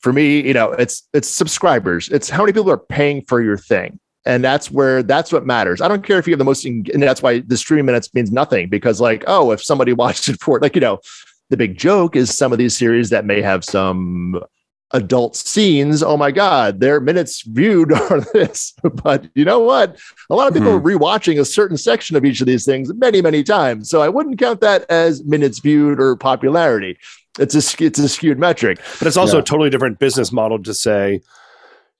[0.00, 2.08] For me, you know, it's it's subscribers.
[2.10, 5.80] It's how many people are paying for your thing, and that's where that's what matters.
[5.80, 8.30] I don't care if you have the most, and that's why the stream minutes means
[8.30, 11.00] nothing because, like, oh, if somebody watched it for like you know,
[11.48, 14.42] the big joke is some of these series that may have some
[14.92, 16.02] adult scenes.
[16.02, 18.72] Oh my God, their minutes viewed are this.
[19.02, 19.98] But you know what?
[20.30, 20.76] A lot of people Hmm.
[20.76, 23.88] are rewatching a certain section of each of these things many, many times.
[23.90, 26.98] So I wouldn't count that as minutes viewed or popularity.
[27.38, 28.78] It's a it's a skewed metric.
[28.98, 29.42] But it's also Yeah.
[29.42, 31.20] a totally different business model to say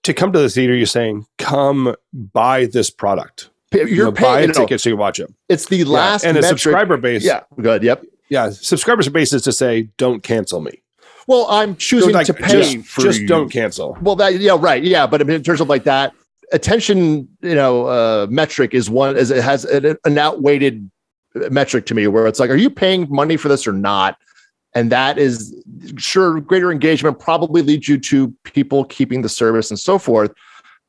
[0.05, 0.75] to come to the theater.
[0.77, 3.51] You're saying come buy this product.
[3.73, 4.51] You're You know, buy paying.
[4.51, 5.33] a ticket so you can watch it.
[5.49, 7.25] it's the Yeah, last and a subscriber base.
[7.25, 7.83] Yeah, good.
[7.83, 8.05] Yep.
[8.29, 8.51] yeah.
[8.51, 10.81] Subscribers base is to say don't cancel me.
[11.27, 13.97] Well, I'm choosing Like, to pay just, for just don't cancel.
[14.03, 15.07] Well, that yeah, right, yeah.
[15.07, 16.13] But I mean, in terms of like that,
[16.53, 20.91] attention, you know, uh, metric is one is it has an, an outweighted
[21.51, 24.19] metric to me where it's like, are you paying money for this or not?
[24.75, 25.55] And that is
[25.97, 30.33] sure greater engagement probably leads you to people keeping the service and so forth.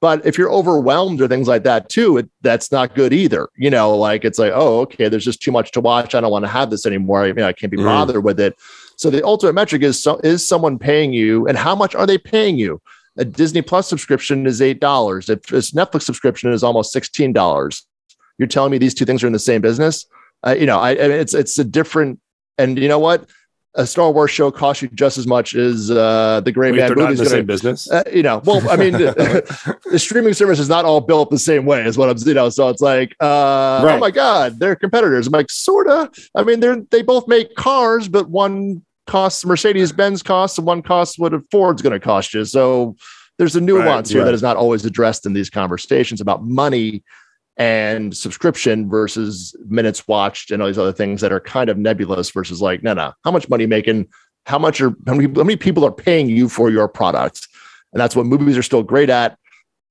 [0.01, 3.47] But if you're overwhelmed or things like that too, it, that's not good either.
[3.55, 6.13] You know, like it's like, oh, okay, there's just too much to watch.
[6.13, 7.23] I don't want to have this anymore.
[7.23, 7.85] I, you know, I can't be Mm.
[7.85, 8.55] bothered with it.
[8.97, 12.17] So the ultimate metric is so, is someone paying you, and how much are they
[12.17, 12.81] paying you?
[13.17, 15.29] A Disney Plus subscription is eight dollars.
[15.29, 17.85] If a Netflix subscription is almost sixteen dollars,
[18.37, 20.05] you're telling me these two things are in the same business?
[20.45, 22.19] Uh, you know, I, I mean, it's it's a different.
[22.57, 23.29] And you know what?
[23.75, 26.87] A Star Wars show costs you just as much as uh, the Gray Wait, Man
[26.87, 27.89] they're not in the same business.
[27.91, 31.39] uh, you know, well, I mean, the, the streaming service is not all built the
[31.39, 32.49] same way, is what I'm, you know.
[32.49, 35.27] So it's like, uh, oh my god, they're competitors.
[35.27, 36.09] I'm like, sorta.
[36.35, 40.81] I mean, they're they both make cars, but one costs Mercedes Benz costs, and one
[40.81, 42.45] costs what a Ford's going to cost you.
[42.45, 42.95] So
[43.37, 44.25] there's a nuance here right.
[44.25, 47.03] that is not always addressed in these conversations about money
[47.57, 52.29] and subscription versus minutes watched and all these other things that are kind of nebulous
[52.29, 54.07] versus like, no, no, how much money you making?
[54.45, 57.47] How much are how many, how many people are paying you for your product?
[57.93, 59.37] And that's what movies are still great at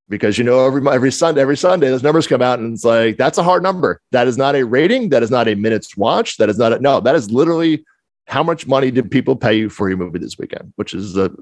[0.08, 3.16] because you know every every Sunday every Sunday those numbers come out and it's like
[3.16, 4.00] that's a hard number.
[4.12, 5.08] That is not a rating.
[5.08, 6.38] That is not a minutes watched.
[6.38, 7.00] That is not a, no.
[7.00, 7.84] That is literally
[8.26, 10.72] how much money did people pay you for your movie this weekend?
[10.76, 11.32] Which is a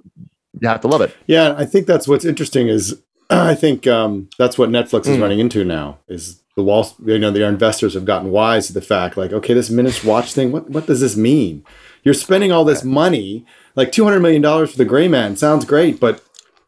[0.60, 1.14] you have to love it.
[1.26, 3.02] Yeah, I think that's what's interesting is
[3.50, 5.22] I think um, that's what Netflix is Mm.
[5.22, 6.88] running into now is the wall.
[7.04, 10.32] You know, their investors have gotten wise to the fact, like, okay, this minutes watch
[10.34, 10.52] thing.
[10.52, 11.64] What what does this mean?
[12.04, 13.44] You're spending all this money,
[13.76, 15.36] like two hundred million dollars for the Gray Man.
[15.36, 16.22] Sounds great, but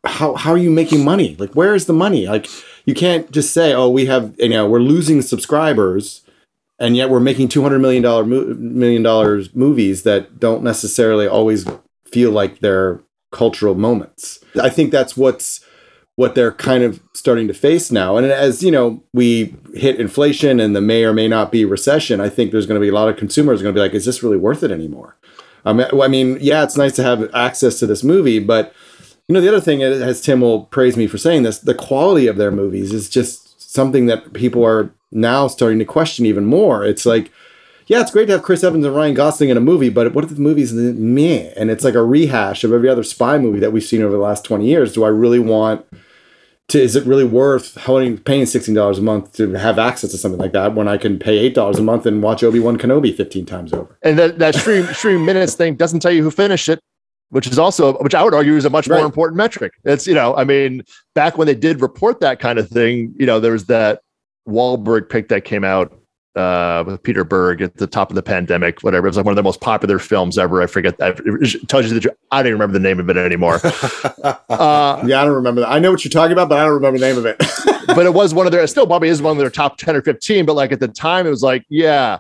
[0.05, 1.37] how how are you making money?
[1.39, 2.27] Like, where is the money?
[2.27, 2.47] Like,
[2.85, 6.21] you can't just say, oh, we have you know we're losing subscribers.
[6.81, 11.65] And yet we're making two hundred million dollar million dollars movies that don't necessarily always
[12.05, 13.01] feel like they're
[13.31, 14.41] cultural moments.
[14.61, 15.65] I think that's what's
[16.17, 18.17] what they're kind of starting to face now.
[18.17, 22.21] And as you know, we hit inflation and the may or may not be recession.
[22.21, 24.05] I think there's going to be a lot of consumers going to be like, "Is
[24.05, 25.17] this really worth it anymore?"
[25.65, 28.73] Um, I mean, I mean, yeah, it's nice to have access to this movie, but
[29.29, 31.75] you know, the other thing, is, as Tim will praise me for saying this, the
[31.75, 36.45] quality of their movies is just something that people are now starting to question even
[36.45, 36.85] more.
[36.85, 37.33] It's like
[37.87, 40.25] yeah, it's great to have Chris Evans and Ryan Gosling in a movie, but what
[40.25, 41.53] if the movie's meh?
[41.57, 44.19] And it's like a rehash of every other spy movie that we've seen over the
[44.23, 44.93] last 20 years.
[44.95, 45.85] Do I really want
[46.69, 50.53] to, is it really worth paying $16 a month to have access to something like
[50.53, 53.99] that when I can pay $8 a month and watch Obi-Wan Kenobi 15 times over?
[54.03, 56.81] And that that stream stream minutes thing doesn't tell you who finished it,
[57.29, 58.97] which is also which I would argue is a much Right.
[58.97, 59.73] more important metric.
[59.85, 60.83] It's you know, I mean,
[61.15, 64.01] back when they did report that kind of thing, you know, there was that
[64.49, 65.93] Wahlberg pick that came out
[66.37, 69.07] uh, with Peter Berg at the top of the pandemic, whatever.
[69.07, 70.63] It was like one of the most popular films ever.
[70.63, 71.21] I forget that.
[71.25, 73.61] It tells you that I don't even remember the name of it anymore.
[74.25, 75.71] uh, Yeah, I don't remember that.
[75.71, 77.37] I know what you're talking about, but I don't remember the name of it.
[77.87, 80.03] but it was one of their still probably is one of their top 10 or
[80.03, 82.19] 15 but like at the time it was like yeah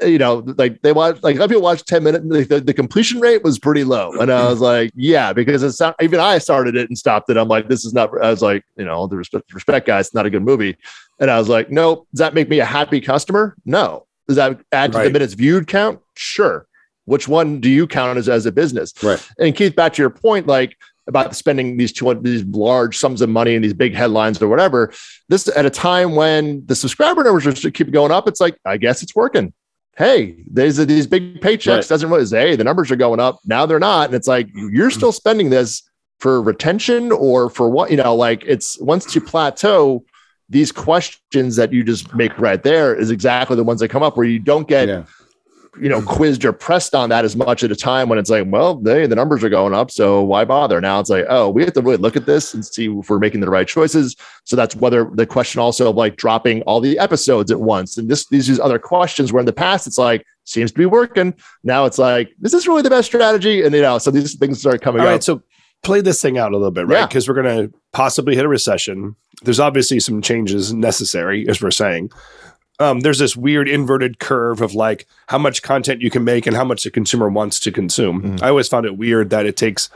[0.00, 3.20] you know like they watched like of people watched 10 minutes the, the, the completion
[3.20, 6.76] rate was pretty low and i was like yeah because it's not even i started
[6.76, 9.16] it and stopped it i'm like this is not i was like you know the
[9.16, 10.76] respect, respect guys it's not a good movie
[11.18, 14.60] and i was like nope does that make me a happy customer no does that
[14.70, 16.66] add to the minutes viewed count sure
[17.04, 19.28] which one do you count as as a business right.
[19.38, 20.76] and Keith, back to your point, like
[21.08, 24.92] about spending these two these large sums of money and these big headlines or whatever.
[25.28, 28.28] This at a time when the subscriber numbers are keep going up.
[28.28, 29.52] It's like I guess it's working.
[29.96, 31.66] Hey, there's these big paychecks.
[31.66, 31.88] Right.
[31.88, 33.40] Doesn't really say hey, the numbers are going up.
[33.44, 34.96] Now they're not, and it's like you're mm-hmm.
[34.96, 35.82] still spending this
[36.18, 38.14] for retention or for what you know.
[38.14, 40.04] Like it's once you plateau.
[40.48, 44.18] These questions that you just make right there is exactly the ones that come up
[44.18, 45.04] where you don't get Yeah.
[45.80, 48.44] You know quizzed or pressed on that as much at a time when it's like
[48.48, 51.64] well they the numbers are going up so why bother now it's like oh we
[51.64, 54.54] have to really look at this and see if we're making the right choices so
[54.54, 58.26] that's whether the question also of like dropping all the episodes at once and this
[58.26, 61.98] these other questions where in the past it's like seems to be working now it's
[61.98, 65.00] like is this really the best strategy and you know so these things start coming
[65.00, 65.42] All up right, so
[65.82, 67.00] play this thing out a little bit, right?
[67.00, 67.06] Yeah.
[67.06, 69.16] Because we're going to possibly hit a recession.
[69.42, 72.10] There's obviously some changes necessary, as we're saying.
[72.82, 76.56] Um, there's this weird inverted curve of like how much content you can make and
[76.56, 78.22] how much the consumer wants to consume.
[78.22, 78.42] Mhm.
[78.42, 79.88] I always found it weird that it takes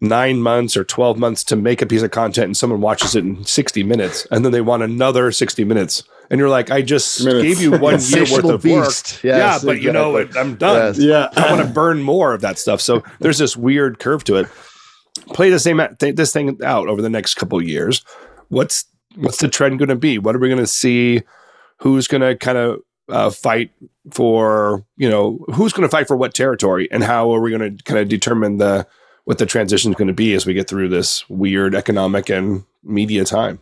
[0.00, 3.24] nine months or 12 months to make a piece of content and someone watches it
[3.24, 6.02] in 60 minutes and then they want another 60 minutes.
[6.30, 7.42] And you're like, I just Minutes.
[7.42, 8.84] gave you one year worth Insatiable of work.
[8.86, 9.24] beast.
[9.24, 10.40] yeah, Yes, but you know, exactly.
[10.40, 10.94] I'm done.
[10.94, 10.98] Yes.
[10.98, 11.28] Yeah.
[11.36, 12.80] I want to burn more of that stuff.
[12.80, 14.46] So there's this weird curve to it.
[15.34, 18.02] Play the same th- this thing out over the next couple of years.
[18.48, 18.84] What's
[19.16, 20.18] what's the trend going to be?
[20.18, 21.22] What are we going to see?
[21.80, 23.70] Who's going to kind of uh, fight
[24.12, 27.76] for you know who's going to fight for what territory, and how are we going
[27.76, 28.86] to kind of determine the
[29.24, 32.64] what the transition is going to be as we get through this weird economic and
[32.82, 33.60] media time?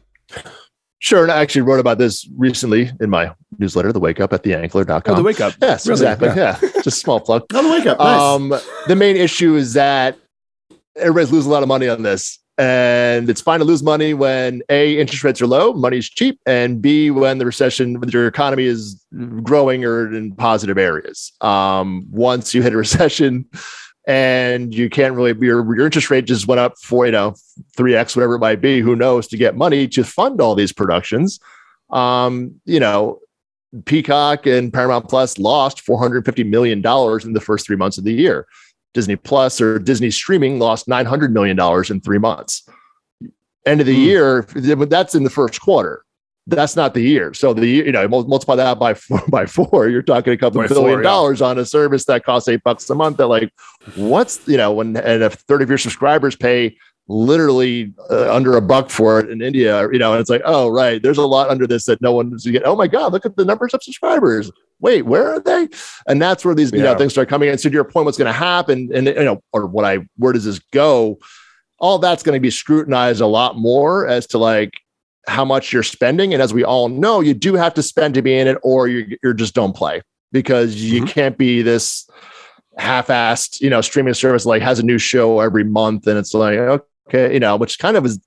[1.01, 4.43] sure and i actually wrote about this recently in my newsletter the wake up at
[4.43, 5.55] theankler.com Oh, the wake up.
[5.63, 6.01] yes Really?
[6.03, 6.59] exactly Yeah.
[6.61, 7.99] yeah just small plug On the wake up.
[7.99, 8.21] Nice.
[8.21, 8.53] Um,
[8.89, 10.19] the main issue is that
[10.97, 12.39] everybody's losing a lot of money on this.
[12.59, 16.83] And it's fine to lose money when A, interest rates are low, money's cheap, and
[16.83, 19.01] B, when the recession, when your economy is
[19.45, 21.33] growing or in positive areas.
[21.41, 23.47] Um, once you hit a recession
[24.09, 27.37] and you can't really, your, your interest rate just went up for, you know,
[27.77, 31.39] 3x, whatever it might be, who knows, to get money to fund all these productions.
[31.91, 33.21] Um, you know,
[33.85, 38.47] Peacock and Paramount Plus lost $450 million in the first three months of the year.
[38.99, 41.57] Disney Plus or Disney streaming lost $900 million
[41.89, 42.69] in three months.
[43.65, 44.05] End of the mm.
[44.05, 46.03] year, that's in the first quarter.
[46.49, 47.33] That's not the year.
[47.33, 50.67] So the you know multiply that by four, by four, you're talking a couple by
[50.67, 53.19] billion four, dollars on a service that costs eight bucks a month.
[53.19, 53.53] That like,
[53.95, 58.63] what's you know when and if third of your subscribers pay literally uh, under a
[58.63, 61.51] buck for it in India, you know, and it's like, oh, right, there's a lot
[61.51, 62.63] under this that no one's get.
[62.65, 64.51] Oh my God, look at the numbers of subscribers.
[64.81, 65.69] Wait, where are they?
[66.07, 67.59] And that's where these, you know, things start coming in.
[67.59, 70.33] So to your point, what's going to happen and, you know, or what I, where
[70.33, 71.19] does this go?
[71.81, 74.73] All that's going to be scrutinized a lot more as to like
[75.27, 76.33] how much you're spending.
[76.33, 78.89] And as we all know, you do have to spend to be in it or
[78.89, 80.01] you you're just don't play
[80.33, 81.11] because you mm-hmm.
[81.11, 82.09] can't be this
[82.77, 86.57] half-assed, you know, streaming service like has a new show every month and it's like,
[87.09, 88.21] okay, you know, which kind of is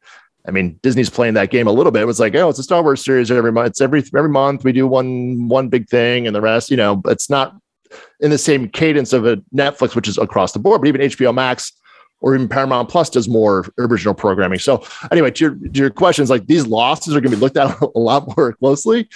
[0.48, 2.02] I mean, Disney's playing that game a little bit.
[2.02, 3.68] It was like, oh, it's a Star Wars series every month.
[3.68, 7.02] It's every every month we do one one big thing, and the rest, you know,
[7.06, 7.56] it's not
[8.20, 10.82] in the same cadence of a Netflix, which is across the board.
[10.82, 11.74] But even HBO Max
[12.22, 14.60] or even Paramount Plus does more original programming.
[14.60, 17.58] So anyway, to your to your questions, like these losses are going to be looked
[17.58, 19.10] at a lot more closely.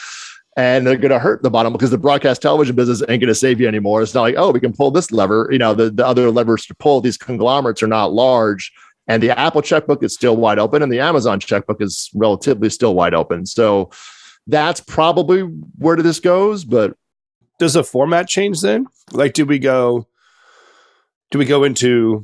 [0.58, 3.36] And they're going to hurt the bottom because the broadcast television business ain't going to
[3.36, 4.02] save you anymore.
[4.02, 5.50] It's not like, oh, we can pull this lever.
[5.52, 8.72] You know, the, the other levers to pull, these conglomerates are not large
[9.08, 12.96] and the Apple checkbook is still wide open, and the Amazon checkbook is relatively still
[12.96, 13.46] wide open.
[13.46, 13.92] So
[14.48, 15.42] that's probably
[15.78, 16.66] where this goes.
[16.66, 16.96] But
[17.60, 18.88] does the format change then?
[19.12, 20.08] Like, do we go?
[21.32, 22.24] Do we go into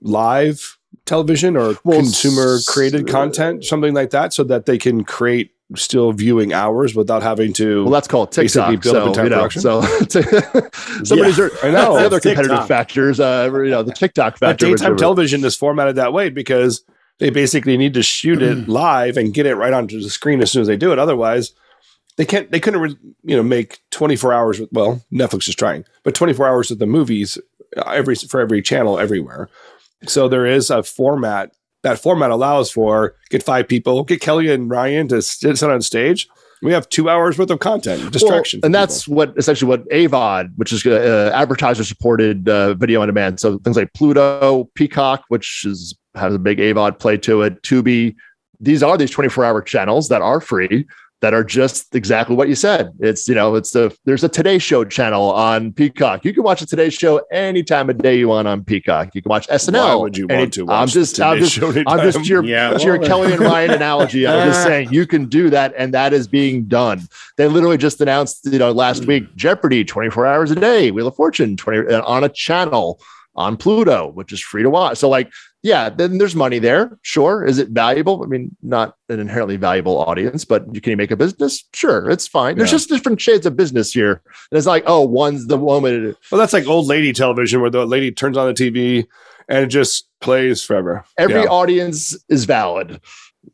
[0.00, 5.52] live television or well, consumer created content, something like that, so that they can create
[5.76, 7.84] still viewing hours without having to.
[7.84, 8.80] Well, that's called TikTok.
[8.82, 9.80] Build so, up you know, so
[11.04, 12.68] somebody's yeah, I know the other competitive TikTok.
[12.68, 13.20] factors.
[13.20, 14.66] Uh, you know, the TikTok factor.
[14.66, 16.84] But daytime television is formatted that way because
[17.18, 20.50] they basically need to shoot it live and get it right onto the screen as
[20.50, 20.98] soon as they do it.
[20.98, 21.52] Otherwise,
[22.16, 22.50] they can't.
[22.50, 24.58] They couldn't, you know, make twenty four hours.
[24.58, 27.38] With, well, Netflix is trying, but twenty four hours of the movies
[27.76, 29.48] uh, every for every channel everywhere.
[30.06, 31.52] So there is a format
[31.82, 36.28] that format allows for get five people, get Kelly and Ryan to sit on stage.
[36.62, 40.50] We have two hours worth of content distraction, well, and that's what essentially what AVOD,
[40.56, 43.40] which is uh, advertiser supported uh, video on demand.
[43.40, 48.14] So things like Pluto, Peacock, which is has a big AVOD play to it, Tubi.
[48.58, 50.86] These are these 24 hour channels that are free
[51.20, 52.92] that are just exactly what you said.
[52.98, 56.24] It's you know, it's the there's a Today Show channel on Peacock.
[56.24, 59.14] You can watch a Today Show any time of day you want on Peacock.
[59.14, 59.72] You can watch SNL.
[59.72, 60.80] Why would you want to watch?
[60.80, 64.26] I'm just, I'm just, I'm just your, yeah, well, your Kelly and Ryan analogy.
[64.26, 67.06] I'm just saying you can do that, and that is being done.
[67.36, 69.36] They literally just announced, you know, last week hmm.
[69.36, 73.00] Jeopardy 24 hours a day, Wheel of Fortune 20 uh, on a channel
[73.36, 74.98] on Pluto, which is free to watch.
[74.98, 75.30] So like
[75.62, 76.98] yeah, then there's money there.
[77.02, 77.44] Sure.
[77.44, 78.22] Is it valuable?
[78.24, 81.64] I mean, not an inherently valuable audience, but you can you make a business?
[81.74, 82.56] Sure, it's fine.
[82.56, 84.22] There's just different shades of business here.
[84.50, 86.16] And it's like, oh, one's the woman.
[86.30, 89.06] Well, that's like old lady television where the lady turns on the TV
[89.48, 91.04] and it just plays forever.
[91.18, 91.48] Every yeah.
[91.48, 93.00] audience is valid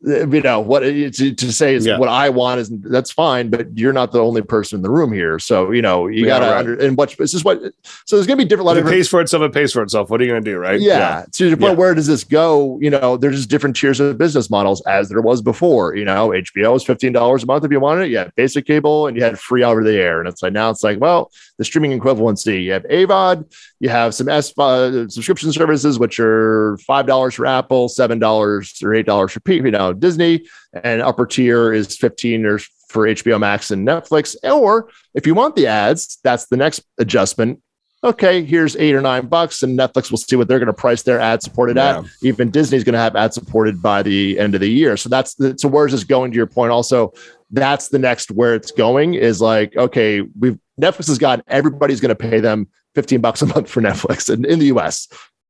[0.01, 1.97] you know what to, to say is yeah.
[1.97, 5.11] what I want is that's fine, but you're not the only person in the room
[5.11, 5.39] here.
[5.39, 6.57] So you know you yeah, gotta right.
[6.59, 7.61] under, and what this is what
[8.05, 8.77] so there's gonna be different.
[8.77, 10.09] If it pays for itself, it pays for itself.
[10.09, 10.79] What are you gonna do, right?
[10.79, 10.97] Yeah.
[10.97, 11.25] yeah.
[11.33, 12.77] To the point, where does this go?
[12.81, 15.95] You know, there's just different tiers of business models as there was before.
[15.95, 18.09] You know, HBO is fifteen dollars a month if you wanted it.
[18.09, 20.69] You had basic cable and you had free over the air, and it's like now
[20.69, 22.63] it's like well the streaming equivalency.
[22.63, 27.45] You have AVOD, you have some S uh, subscription services which are five dollars for
[27.45, 29.55] Apple, seven dollars or eight dollars for P.
[29.55, 30.45] You know Disney,
[30.83, 34.35] and upper tier is 15 or for HBO Max and Netflix.
[34.43, 37.61] Or if you want the ads, that's the next adjustment.
[38.03, 41.01] Okay, here's eight or nine bucks, and Netflix will see what they're going to price
[41.01, 41.99] their ad supported yeah.
[41.99, 42.05] at.
[42.21, 44.95] Even Disney's going to have ad supported by the end of the year.
[44.97, 46.71] So that's the, so where's this going to your point?
[46.71, 47.11] Also,
[47.49, 52.09] that's the next where it's going is like, okay, we've Netflix has got everybody's going
[52.09, 55.07] to pay them 15 bucks a month for Netflix in, in the US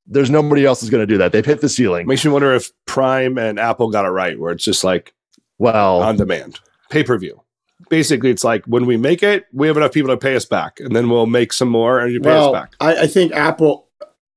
[0.08, 1.32] there's nobody else is going to do that.
[1.32, 2.08] They've hit the ceiling.
[2.08, 5.14] Makes me wonder if Prime and Apple got it right, where it's just like,
[5.58, 7.42] well, on demand, pay per view.
[7.90, 10.80] Basically, it's like when we make it, we have enough people to pay us back,
[10.80, 12.74] and then we'll make some more, and you pay well, us back.
[12.80, 13.88] I, I think Apple,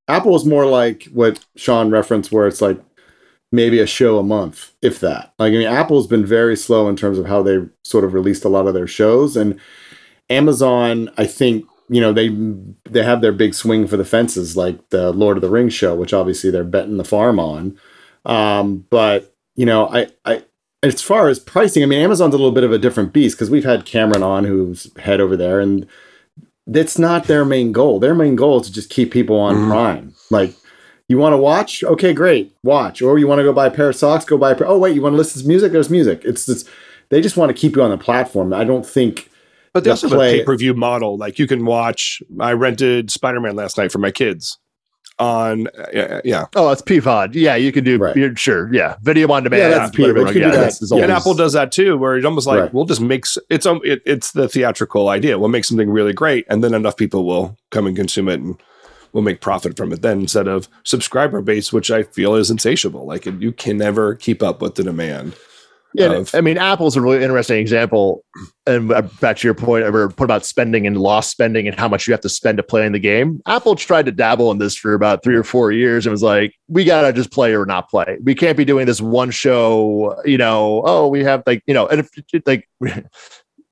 [0.09, 2.81] Apple is more like what Sean referenced, where it's like
[3.53, 5.33] maybe a show a month, if that.
[5.39, 8.45] Like, I mean, Apple's been very slow in terms of how they sort of released
[8.45, 9.59] a lot of their shows, and
[10.29, 12.29] Amazon, I think, you know they
[12.89, 15.95] they have their big swing for the fences like the Lord of the Rings show,
[15.95, 17.77] which obviously they're betting the farm on.
[18.25, 20.45] Um, but you know, I, I,
[20.83, 23.51] as far as pricing, I mean, Amazon's a little bit of a different beast because
[23.51, 25.87] we've had Cameron on who's head over there, and
[26.67, 27.99] that's not their main goal.
[27.99, 29.69] Their main goal is to just keep people on Mhm.
[29.69, 30.15] Prime.
[30.31, 30.55] Like,
[31.09, 31.83] you want to watch?
[31.83, 33.03] Okay, great, watch.
[33.03, 34.25] Or you want to go buy a pair of socks?
[34.25, 34.53] Go buy.
[34.53, 34.69] A pair.
[34.69, 35.73] Oh wait, you want to listen to music?
[35.73, 36.23] There's music.
[36.25, 36.69] It's just
[37.09, 38.53] they just want to keep you on the platform.
[38.55, 39.29] I don't think.
[39.73, 41.17] But they the also have a pay per view model.
[41.17, 42.23] Like you can watch.
[42.41, 44.59] I rented Spider Man last night for my kids.
[45.19, 47.35] On uh, yeah, Oh, it's PVOD.
[47.35, 47.99] Yeah, you can do.
[47.99, 48.17] Right.
[48.17, 48.73] You're, sure.
[48.73, 49.61] Yeah, video on demand.
[49.61, 50.25] Yeah, that's P- whatever.
[50.25, 50.79] they can do yeah, that.
[50.91, 52.73] Yeah, and Apple does that too, where it's almost like Right.
[52.75, 55.39] we'll just make it's um it, it's the theatrical idea.
[55.39, 58.59] We'll make something really great, and then enough people will come and consume it, and
[59.13, 60.01] we'll make profit from it.
[60.01, 64.43] Then instead of subscriber base, which I feel is insatiable, like you can never keep
[64.43, 65.35] up with the demand.
[65.95, 68.25] Yeah, of- I mean, Apple's a really interesting example.
[68.67, 68.89] And
[69.21, 72.13] back to your point, ever put about spending and lost spending and how much you
[72.13, 73.41] have to spend to play in the game.
[73.47, 76.55] Apple tried to dabble in this for about three or four years and was like,
[76.69, 78.19] we gotta just play or not play.
[78.23, 80.21] We can't be doing this one show.
[80.25, 82.11] You know, oh, we have like you know, and if
[82.47, 82.69] like.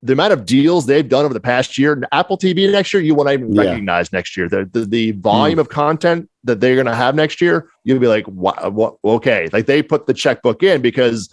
[0.00, 3.16] The amount of deals they've done over the past year, Apple TV next year, you
[3.16, 3.62] won't even Yeah.
[3.62, 4.48] recognize next year.
[4.48, 5.20] The, the the hmm.
[5.20, 8.94] volume of content that they're going to have next year, you'll be like, what, what?
[9.04, 11.28] Okay, like they put the checkbook in because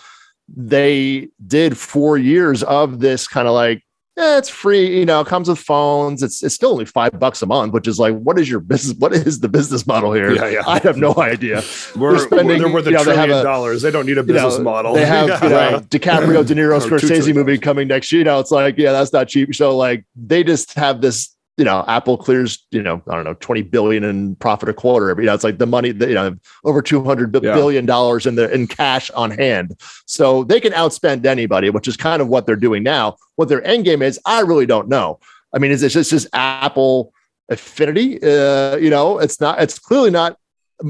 [0.47, 3.81] they did four years of this kind of like
[4.17, 7.41] eh, it's free you know it comes with phones it's it's still only five bucks
[7.41, 10.31] a month which is like what is your business what is the business model here
[10.33, 10.61] Yeah, yeah.
[10.67, 11.63] i have no idea
[11.95, 13.81] We're, spending- they're worth a you know, they trillion a- dollars.
[13.81, 14.93] They don't need a You know, business model.
[14.93, 15.89] they have you know, Right.
[15.89, 18.19] DiCaprio, De Niro, Or Scorsese movie coming next year.
[18.19, 19.55] You know, it's like, yeah, that's not cheap.
[19.55, 23.33] So like they just have this, you know, Apple clears, you know, I don't know,
[23.35, 25.15] 20 billion in profit a quarter.
[25.19, 26.35] You know, it's like the money that, you know,
[26.65, 27.53] over 200 bi- Yeah.
[27.53, 29.79] billion dollars in the in cash on hand.
[30.05, 33.15] So they can outspend anybody, which is kind of what they're doing now.
[33.37, 35.19] What their end game is, I really don't know.
[35.53, 37.13] I mean, is this just, Apple
[37.49, 38.21] affinity?
[38.21, 40.37] Uh, you know, it's not, it's clearly not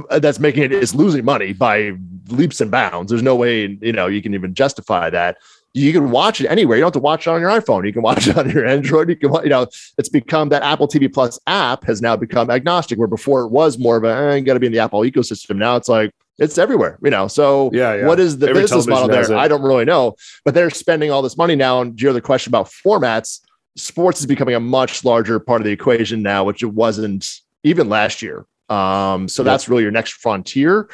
[0.09, 1.93] uh, that's making it is losing money by
[2.29, 3.11] leaps and bounds.
[3.11, 5.37] There's no way, you know, you can even justify that.
[5.75, 6.77] You can watch it anywhere.
[6.77, 7.85] You don't have to watch it on your iPhone.
[7.85, 9.09] You can watch it on your Android.
[9.09, 9.67] You can, you know,
[9.97, 13.77] it's become that Apple TV Plus app has now become agnostic, where before it was
[13.77, 15.57] more of a, eh, you got to be in the Apple ecosystem.
[15.57, 17.27] Now it's like, it's everywhere, you know.
[17.27, 18.07] So Yeah, yeah.
[18.07, 19.23] what is the Every business model there?
[19.23, 19.31] it.
[19.31, 20.15] I don't really know,
[20.45, 21.81] but they're spending all this money now.
[21.81, 23.41] And your other question about formats,
[23.75, 27.29] sports is becoming a much larger part of the equation now, which it wasn't
[27.63, 28.45] even last year.
[28.69, 29.45] Um, so Yep.
[29.45, 30.89] that's really your next frontier.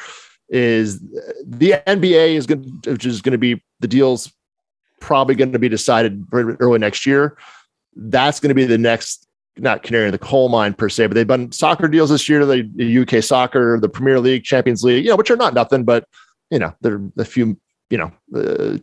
[0.48, 1.00] Is
[1.46, 4.30] the NBA is going, which is going to be the deals
[5.02, 7.36] probably going to be decided early next year.
[7.96, 9.28] That's going to be the next,
[9.58, 12.46] not canary in the coal mine per se, but they've done soccer deals this year.
[12.46, 16.04] The UK soccer, the Premier League, Champions League, you know, which are not nothing, but
[16.50, 17.58] you know, they're a few,
[17.90, 18.78] you know, uh,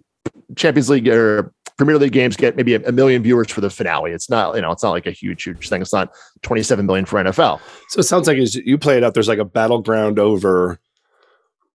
[0.56, 4.12] Champions League or Premier League games get maybe a, a million viewers for the finale.
[4.12, 5.82] It's not, you know, it's not like a huge, huge thing.
[5.82, 7.62] It's not 27 million for NFL.
[7.90, 10.80] So it sounds like as you play it out, there's like a battleground over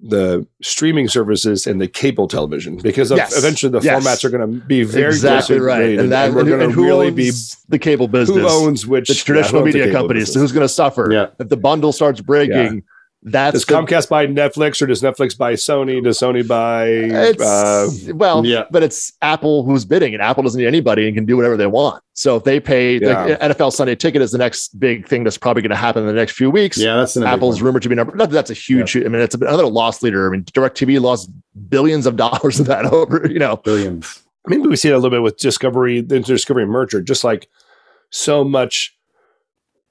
[0.00, 3.36] the streaming services and the cable television because Yes.
[3.38, 4.04] eventually the Yes.
[4.04, 5.98] formats are going to be very exactly right.
[5.98, 7.30] And that and we're going to really be
[7.68, 8.36] the cable business.
[8.38, 10.24] who owns which the traditional yeah, owns the media companies.
[10.28, 10.42] business?
[10.42, 11.26] Who's going to suffer Yeah.
[11.38, 12.82] if the bundle starts breaking?
[13.26, 16.04] That's Does the- Comcast buy Netflix or does Netflix buy Sony?
[16.04, 17.08] Does Sony buy?
[17.42, 18.64] Uh, well, Yeah.
[18.70, 21.66] but it's Apple who's bidding, and Apple doesn't need anybody and can do whatever they
[21.66, 22.02] want.
[22.12, 23.24] So if they pay, Yeah.
[23.24, 26.06] like NFL Sunday Ticket is the next big thing that's probably going to happen in
[26.06, 26.76] the next few weeks.
[26.76, 28.14] Yeah, that's an Apple's rumored to be number.
[28.14, 28.94] Not that that's a huge.
[28.94, 30.28] I mean, it's another loss leader.
[30.28, 31.30] I mean, Directv lost
[31.70, 33.26] billions of dollars of that over.
[33.30, 34.20] You know, billions.
[34.46, 37.48] maybe we see it a little bit with Discovery, the Discovery merger, just like
[38.10, 38.93] so much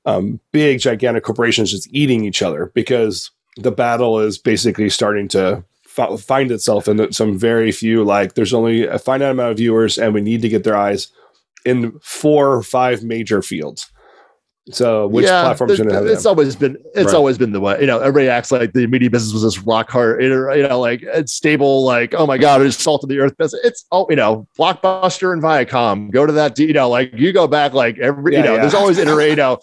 [0.05, 5.63] um, big, gigantic corporations just eating each other because the battle is basically starting to
[5.83, 9.97] fi- find itself in some very few, like there's only a finite amount of viewers
[9.97, 11.07] and we need to get their eyes
[11.65, 13.89] in four or five major fields.
[14.71, 16.29] So which platform's th- going to have It's them?
[16.29, 16.77] always been.
[16.95, 17.15] It's Right.
[17.15, 17.77] always been the way.
[17.81, 20.23] You know, everybody acts like the media business was this rock hard.
[20.23, 21.83] You know, like it's stable.
[21.83, 23.59] Like, oh my god, it's salt of the earth business.
[23.65, 26.11] It's oh, you know, Blockbuster and Viacom.
[26.11, 26.57] Go to that.
[26.57, 28.31] You know, like you go back like every.
[28.33, 28.61] Yeah, you know, yeah.
[28.61, 29.31] there's always iterate.
[29.31, 29.59] You know.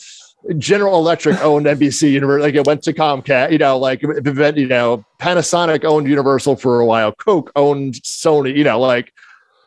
[0.59, 5.05] General Electric owned NBC Universal, like it went to Comcast, you know, like you know,
[5.18, 9.12] Panasonic owned Universal for a while, Coke owned Sony, you know, like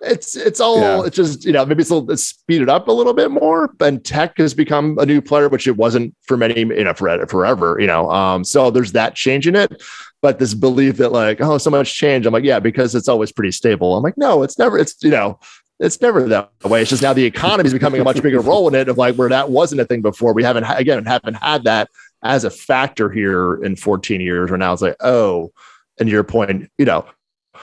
[0.01, 1.03] it's it's all Yeah.
[1.05, 3.73] it's just you know maybe it's a little it's speeded up a little bit more
[3.79, 7.25] and tech has become a new player which it wasn't for many you know for
[7.27, 9.81] forever you know um so there's that change in it
[10.21, 13.31] but this belief that like oh so much change i'm like yeah because it's always
[13.31, 15.39] pretty stable i'm like no it's never it's you know
[15.79, 18.67] it's never that way it's just now the economy is becoming a much bigger role
[18.67, 21.63] in it of like where that wasn't a thing before we haven't again haven't had
[21.63, 21.89] that
[22.23, 25.51] as a factor here in 14 years where now it's like oh
[25.99, 27.05] and your point you know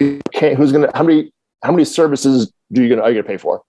[0.01, 1.33] okay, who's gonna how many
[1.63, 3.63] how many services do you gonna are you gonna pay for?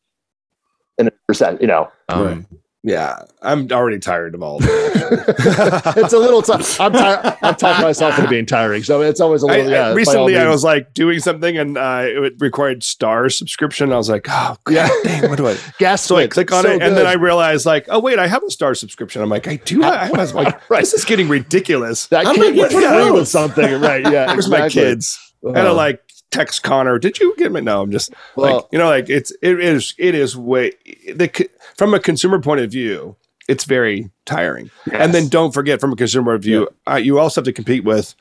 [0.98, 1.92] In a percent, you know.
[2.10, 2.46] Um, Right.
[2.84, 5.94] Yeah, I'm already tired of all of that.
[5.98, 6.42] it's a little.
[6.42, 7.38] T- I'm tired.
[7.44, 9.68] I'm talking myself into being tiring, so it's always a little.
[9.68, 13.34] I- yeah, by all recently, I was like doing something and uh, it required Starz
[13.34, 13.94] subscription.
[13.94, 14.90] I was like, oh, God, Yeah.
[15.04, 15.58] dang, what do I?
[15.78, 16.02] gas.
[16.02, 17.06] So I click on so it, and then.
[17.06, 19.22] I realized, like, oh wait, I have a Starz subscription.
[19.22, 19.84] I'm like, I do.
[19.84, 20.80] I, I was like, Right.
[20.80, 22.08] this is getting ridiculous.
[22.08, 24.02] that I'm came like, with what free with something, right?
[24.12, 24.82] Yeah, Where's my exactly.
[24.82, 25.34] kids?
[25.44, 25.74] And I Uh-huh.
[25.76, 26.02] like
[26.32, 26.98] text Connor.
[26.98, 27.62] Did you get me?
[27.62, 30.72] No, I'm just Well- like you know, like it's it is it is way
[31.14, 33.16] the from a consumer point of view,
[33.48, 34.70] it's very tiring.
[34.92, 38.16] And then don't forget, from a consumer view, uh, you also have to compete with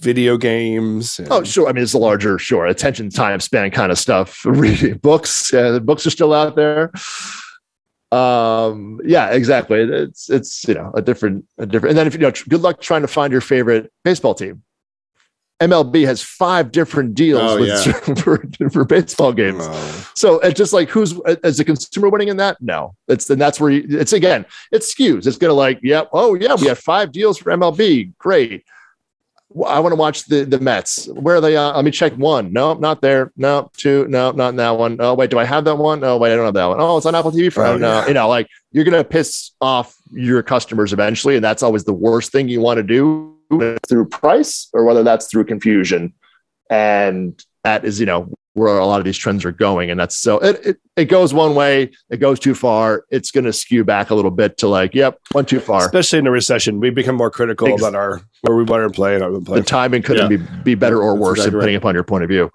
[0.00, 1.18] video games.
[1.18, 1.68] and- Oh, sure.
[1.68, 4.42] I mean, it's a larger, sure, attention time span kind of stuff.
[4.46, 6.90] Reading books, uh, the books are still out there.
[8.10, 9.80] Um, yeah, exactly.
[9.80, 11.90] It's it's you know a different a different.
[11.92, 14.62] And then if you know, good luck trying to find your favorite baseball team.
[15.70, 18.14] MLB has five different deals Oh, with, yeah.
[18.22, 19.62] for, for baseball games.
[19.62, 20.10] Oh.
[20.14, 22.56] So it's just like who's as a consumer winning in that?
[22.60, 25.26] No, it's and that's where you, it's again it skews.
[25.26, 28.64] It's gonna like, yep, oh yeah, we have five deals for MLB, great.
[29.66, 31.06] I want to watch the the Mets.
[31.08, 31.56] Where are they?
[31.56, 32.52] Uh, let me check one.
[32.54, 33.32] No, not there.
[33.36, 34.06] No, two.
[34.08, 34.96] No, not in that one.
[34.98, 36.02] Oh wait, do I have that one?
[36.02, 36.80] Oh wait, I don't have that one.
[36.80, 38.00] Oh, it's on Apple TV for Oh, no.
[38.00, 38.08] yeah.
[38.08, 42.32] You know, like you're gonna piss off your customers eventually, and that's always the worst
[42.32, 43.36] thing you want to do
[43.88, 46.12] through price or whether that's through confusion.
[46.70, 49.90] And that is, you know, where a lot of these trends are going.
[49.90, 53.04] And that's so it, it, it goes one way, it goes too far.
[53.10, 55.84] It's going to skew back a little bit to like, yep, went too far.
[55.84, 58.94] Especially in a recession, we become more critical Ex- about our where we want to
[58.94, 59.60] play and how play.
[59.60, 60.36] The timing couldn't Yeah.
[60.36, 62.50] be, be better or That's worse, exactly depending upon your point of view.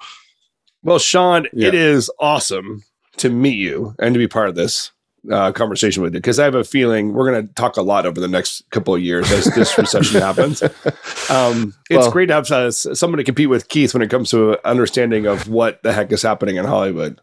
[0.84, 1.70] Well, Sean, Yeah.
[1.70, 2.84] it is awesome
[3.18, 4.92] to meet you and to be part of this
[5.32, 8.06] uh, conversation with you because I have a feeling we're going to talk a lot
[8.06, 10.64] over the next couple of years as this recession happens.
[11.30, 14.30] Um, it's Well- great to have uh, someone to compete with Keith when it comes
[14.32, 17.20] to understanding of what the heck is happening in Hollywood.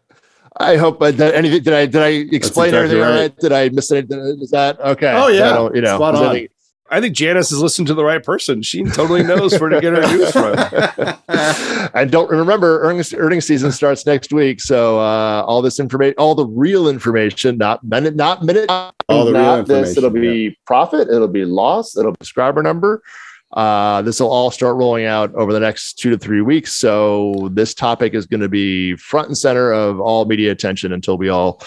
[0.57, 3.19] I hope uh, that anything did I did I explain exactly everything all right.
[3.21, 3.37] right?
[3.37, 4.19] Did I miss anything?
[4.41, 5.11] Is that okay?
[5.11, 5.69] Oh, yeah.
[5.73, 6.23] You know, Spot on.
[6.35, 6.49] anything-
[6.91, 8.61] I think Janice has listened to the right person.
[8.61, 10.55] She totally knows where to get her news from.
[11.95, 14.61] and don't remember earnings earnings season starts next week.
[14.61, 19.33] So uh, all this information, all the real information, not minute, not minute, All the
[19.33, 19.97] real not this.
[19.97, 21.07] It'll information, be profit.
[21.09, 21.97] It'll be loss.
[21.97, 23.01] It'll be subscriber number.
[23.53, 26.73] Uh, this will all start rolling out over the next two to three weeks.
[26.73, 31.17] So this topic is going to be front and center of all media attention until
[31.17, 31.61] we all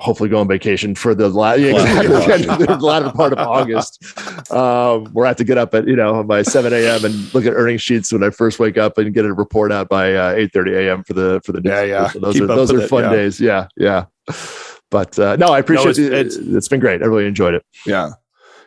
[0.00, 1.70] hopefully go on vacation for the, last yeah,
[2.00, 4.02] exactly, the latter part of August.
[4.52, 7.04] Um, where I have to get up at you know by 7 a.m.
[7.04, 9.88] and look at earnings sheets when I first wake up and get a report out
[9.88, 11.04] by uh, 8:30 a.m.
[11.04, 12.08] for the for the Yeah, yeah.
[12.08, 13.10] So those Keep are those are it, fun yeah.
[13.10, 13.40] days.
[13.40, 14.06] Yeah, yeah.
[14.90, 16.54] But uh, no, I appreciate it's- it.
[16.54, 17.02] It's been great.
[17.02, 17.64] I really enjoyed it.
[17.86, 18.10] Yeah.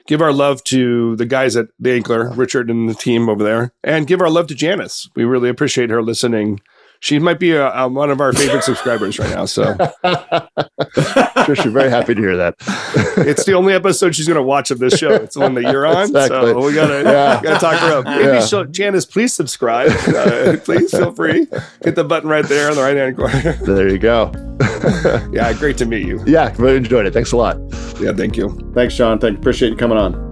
[0.07, 3.73] Give our love to the guys at the Ankler, Richard and the team over there,
[3.83, 5.09] and give our love to Janice.
[5.17, 6.61] We really appreciate her listening.
[6.99, 9.45] She might be a, a- one of our favorite subscribers right now.
[9.45, 9.75] So
[11.45, 12.55] sure, she's very happy to hear that.
[13.17, 15.11] it's the only episode she's going to watch of this show.
[15.11, 16.03] It's the one that you're on.
[16.09, 16.51] Exactly.
[16.51, 17.41] So we got to Yeah.
[17.43, 18.05] gotta talk her up.
[18.05, 18.45] Maybe Yeah.
[18.45, 19.91] she'll, Janice, please subscribe.
[20.07, 21.47] Uh, please feel free.
[21.83, 23.53] Hit the button right there on the right hand corner.
[23.63, 24.31] There you go.
[25.31, 26.21] yeah, great to meet you.
[26.25, 27.13] Yeah, really enjoyed it.
[27.13, 27.57] Thanks a lot.
[27.99, 28.49] Yeah, thank you.
[28.73, 29.19] Thanks, Sean.
[29.19, 30.26] Thank appreciate you coming on.